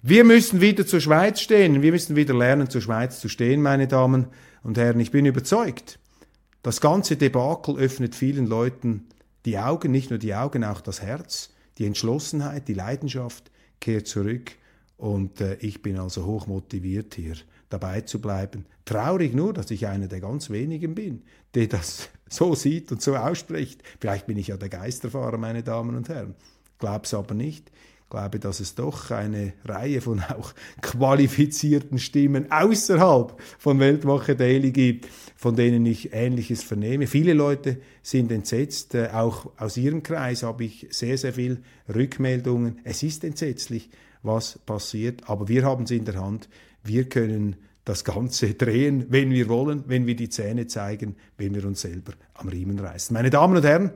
Wir 0.01 0.23
müssen 0.23 0.61
wieder 0.61 0.87
zur 0.87 1.01
Schweiz 1.01 1.41
stehen. 1.41 1.81
Wir 1.81 1.91
müssen 1.91 2.15
wieder 2.15 2.33
lernen, 2.33 2.69
zur 2.69 2.81
Schweiz 2.81 3.19
zu 3.19 3.27
stehen, 3.27 3.61
meine 3.61 3.87
Damen 3.87 4.27
und 4.63 4.77
Herren. 4.77 4.99
Ich 5.01 5.11
bin 5.11 5.25
überzeugt, 5.25 5.99
das 6.61 6.81
ganze 6.81 7.15
Debakel 7.15 7.77
öffnet 7.77 8.15
vielen 8.15 8.45
Leuten 8.45 9.07
die 9.45 9.57
Augen, 9.57 9.91
nicht 9.91 10.09
nur 10.09 10.19
die 10.19 10.35
Augen, 10.35 10.63
auch 10.63 10.81
das 10.81 11.01
Herz, 11.01 11.53
die 11.77 11.85
Entschlossenheit, 11.85 12.67
die 12.67 12.73
Leidenschaft 12.73 13.51
kehrt 13.79 14.07
zurück. 14.07 14.51
Und 14.97 15.39
äh, 15.39 15.55
ich 15.55 15.81
bin 15.81 15.97
also 15.97 16.25
hoch 16.25 16.47
motiviert 16.47 17.15
hier 17.15 17.35
dabei 17.69 18.01
zu 18.01 18.19
bleiben. 18.19 18.65
Traurig 18.83 19.33
nur, 19.33 19.53
dass 19.53 19.71
ich 19.71 19.87
einer 19.87 20.07
der 20.07 20.19
ganz 20.19 20.49
wenigen 20.49 20.95
bin, 20.95 21.23
der 21.53 21.67
das 21.67 22.09
so 22.29 22.53
sieht 22.55 22.91
und 22.91 23.01
so 23.01 23.15
ausspricht. 23.15 23.81
Vielleicht 23.99 24.27
bin 24.27 24.37
ich 24.37 24.47
ja 24.47 24.57
der 24.57 24.69
Geisterfahrer, 24.69 25.37
meine 25.37 25.63
Damen 25.63 25.95
und 25.95 26.09
Herren. 26.09 26.35
Glaub's 26.79 27.13
aber 27.13 27.35
nicht 27.35 27.71
glaube, 28.09 28.39
dass 28.39 28.59
es 28.59 28.75
doch 28.75 29.11
eine 29.11 29.53
Reihe 29.65 30.01
von 30.01 30.21
auch 30.21 30.53
qualifizierten 30.81 31.99
Stimmen 31.99 32.51
außerhalb 32.51 33.39
von 33.57 33.79
Weltwoche 33.79 34.35
Daily 34.35 34.71
gibt, 34.71 35.07
von 35.35 35.55
denen 35.55 35.85
ich 35.85 36.13
Ähnliches 36.13 36.63
vernehme. 36.63 37.07
Viele 37.07 37.33
Leute 37.33 37.79
sind 38.01 38.31
entsetzt. 38.31 38.95
Äh, 38.95 39.09
auch 39.13 39.51
aus 39.57 39.77
ihrem 39.77 40.03
Kreis 40.03 40.43
habe 40.43 40.63
ich 40.63 40.87
sehr, 40.89 41.17
sehr 41.17 41.33
viel 41.33 41.61
Rückmeldungen. 41.93 42.79
Es 42.83 43.03
ist 43.03 43.23
entsetzlich, 43.23 43.89
was 44.23 44.59
passiert, 44.59 45.29
aber 45.29 45.47
wir 45.47 45.63
haben 45.63 45.83
es 45.83 45.91
in 45.91 46.05
der 46.05 46.15
Hand. 46.15 46.49
Wir 46.83 47.07
können 47.07 47.55
das 47.85 48.03
Ganze 48.03 48.53
drehen, 48.55 49.05
wenn 49.09 49.31
wir 49.31 49.47
wollen, 49.49 49.83
wenn 49.87 50.07
wir 50.07 50.15
die 50.15 50.29
Zähne 50.29 50.67
zeigen, 50.67 51.15
wenn 51.37 51.55
wir 51.55 51.65
uns 51.65 51.81
selber 51.81 52.13
am 52.33 52.47
Riemen 52.49 52.79
reißen. 52.79 53.13
Meine 53.13 53.29
Damen 53.29 53.55
und 53.55 53.63
Herren, 53.65 53.91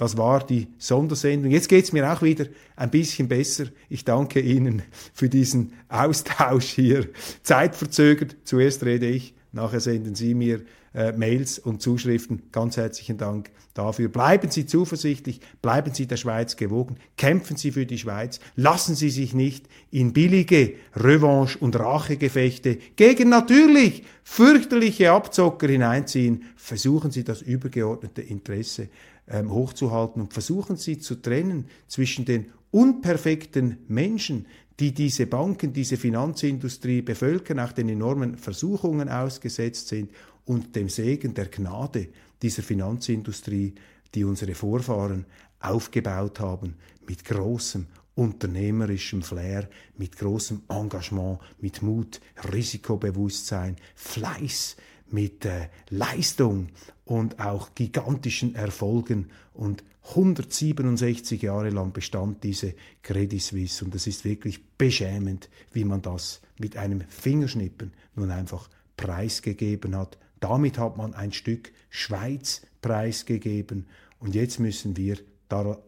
das 0.00 0.16
war 0.16 0.46
die 0.46 0.66
Sondersendung. 0.78 1.52
Jetzt 1.52 1.68
geht 1.68 1.84
es 1.84 1.92
mir 1.92 2.10
auch 2.10 2.22
wieder 2.22 2.46
ein 2.74 2.90
bisschen 2.90 3.28
besser. 3.28 3.64
Ich 3.90 4.02
danke 4.02 4.40
Ihnen 4.40 4.80
für 5.12 5.28
diesen 5.28 5.74
Austausch 5.90 6.70
hier. 6.70 7.06
Zeitverzögert. 7.42 8.34
Zuerst 8.44 8.82
rede 8.82 9.04
ich, 9.04 9.34
nachher 9.52 9.80
senden 9.80 10.14
Sie 10.14 10.34
mir 10.34 10.62
äh, 10.94 11.12
Mails 11.12 11.58
und 11.58 11.82
Zuschriften. 11.82 12.42
Ganz 12.52 12.76
herzlichen 12.76 13.16
Dank 13.16 13.50
dafür. 13.74 14.08
Bleiben 14.08 14.50
Sie 14.50 14.66
zuversichtlich, 14.66 15.40
bleiben 15.62 15.94
Sie 15.94 16.06
der 16.06 16.16
Schweiz 16.16 16.56
gewogen, 16.56 16.96
kämpfen 17.16 17.56
Sie 17.56 17.70
für 17.72 17.86
die 17.86 17.98
Schweiz, 17.98 18.40
lassen 18.56 18.94
Sie 18.94 19.10
sich 19.10 19.34
nicht 19.34 19.66
in 19.90 20.12
billige 20.12 20.74
Revanche- 20.96 21.58
und 21.58 21.78
Rachegefechte 21.78 22.78
gegen 22.96 23.28
natürlich 23.28 24.04
fürchterliche 24.24 25.12
Abzocker 25.12 25.68
hineinziehen. 25.68 26.44
Versuchen 26.56 27.10
Sie 27.10 27.24
das 27.24 27.42
übergeordnete 27.42 28.22
Interesse 28.22 28.88
ähm, 29.28 29.50
hochzuhalten 29.52 30.22
und 30.22 30.32
versuchen 30.32 30.76
Sie 30.76 30.98
zu 30.98 31.14
trennen 31.14 31.66
zwischen 31.86 32.24
den 32.24 32.46
unperfekten 32.72 33.78
Menschen, 33.88 34.46
die 34.80 34.92
diese 34.92 35.26
Banken, 35.26 35.74
diese 35.74 35.98
Finanzindustrie 35.98 37.02
bevölkern, 37.02 37.60
auch 37.60 37.72
den 37.72 37.90
enormen 37.90 38.38
Versuchungen 38.38 39.10
ausgesetzt 39.10 39.88
sind 39.88 40.10
und 40.46 40.74
dem 40.74 40.88
Segen 40.88 41.34
der 41.34 41.46
Gnade 41.46 42.08
dieser 42.40 42.62
Finanzindustrie, 42.62 43.74
die 44.14 44.24
unsere 44.24 44.54
Vorfahren 44.54 45.26
aufgebaut 45.60 46.40
haben 46.40 46.76
mit 47.06 47.26
großem 47.26 47.86
unternehmerischem 48.14 49.22
Flair, 49.22 49.68
mit 49.98 50.16
großem 50.16 50.62
Engagement, 50.68 51.40
mit 51.60 51.82
Mut, 51.82 52.20
Risikobewusstsein, 52.52 53.76
Fleiß, 53.94 54.76
mit 55.10 55.44
äh, 55.44 55.68
Leistung 55.90 56.68
und 57.04 57.38
auch 57.38 57.74
gigantischen 57.74 58.54
Erfolgen. 58.54 59.30
Und 59.52 59.84
167 60.02 61.42
Jahre 61.42 61.70
lang 61.70 61.92
bestand 61.92 62.42
diese 62.42 62.74
Credit 63.02 63.40
Suisse. 63.40 63.84
Und 63.84 63.94
es 63.94 64.06
ist 64.06 64.24
wirklich 64.24 64.64
beschämend, 64.76 65.48
wie 65.72 65.84
man 65.84 66.02
das 66.02 66.40
mit 66.58 66.76
einem 66.76 67.02
Fingerschnippen 67.02 67.92
nun 68.14 68.30
einfach 68.30 68.68
preisgegeben 68.96 69.96
hat. 69.96 70.18
Damit 70.40 70.78
hat 70.78 70.96
man 70.96 71.14
ein 71.14 71.32
Stück 71.32 71.72
Schweiz 71.90 72.62
preisgegeben. 72.80 73.86
Und 74.18 74.34
jetzt 74.34 74.58
müssen 74.58 74.96
wir 74.96 75.18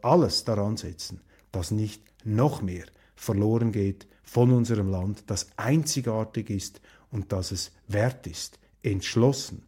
alles 0.02 0.44
daran 0.44 0.76
setzen, 0.76 1.20
dass 1.52 1.70
nicht 1.70 2.02
noch 2.24 2.62
mehr 2.62 2.84
verloren 3.14 3.72
geht 3.72 4.06
von 4.24 4.50
unserem 4.50 4.88
Land, 4.88 5.24
das 5.28 5.46
einzigartig 5.56 6.50
ist 6.50 6.80
und 7.10 7.32
das 7.32 7.52
es 7.52 7.72
wert 7.86 8.26
ist, 8.26 8.58
entschlossen, 8.82 9.62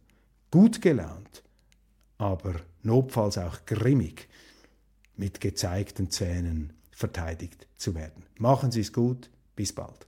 gut 0.51 0.81
gelaunt, 0.81 1.43
aber 2.17 2.55
notfalls 2.83 3.37
auch 3.37 3.65
grimmig 3.65 4.27
mit 5.17 5.41
gezeigten 5.41 6.09
Zähnen 6.09 6.73
verteidigt 6.91 7.67
zu 7.75 7.95
werden. 7.95 8.23
Machen 8.37 8.71
Sie 8.71 8.81
es 8.81 8.93
gut, 8.93 9.29
bis 9.55 9.73
bald. 9.73 10.04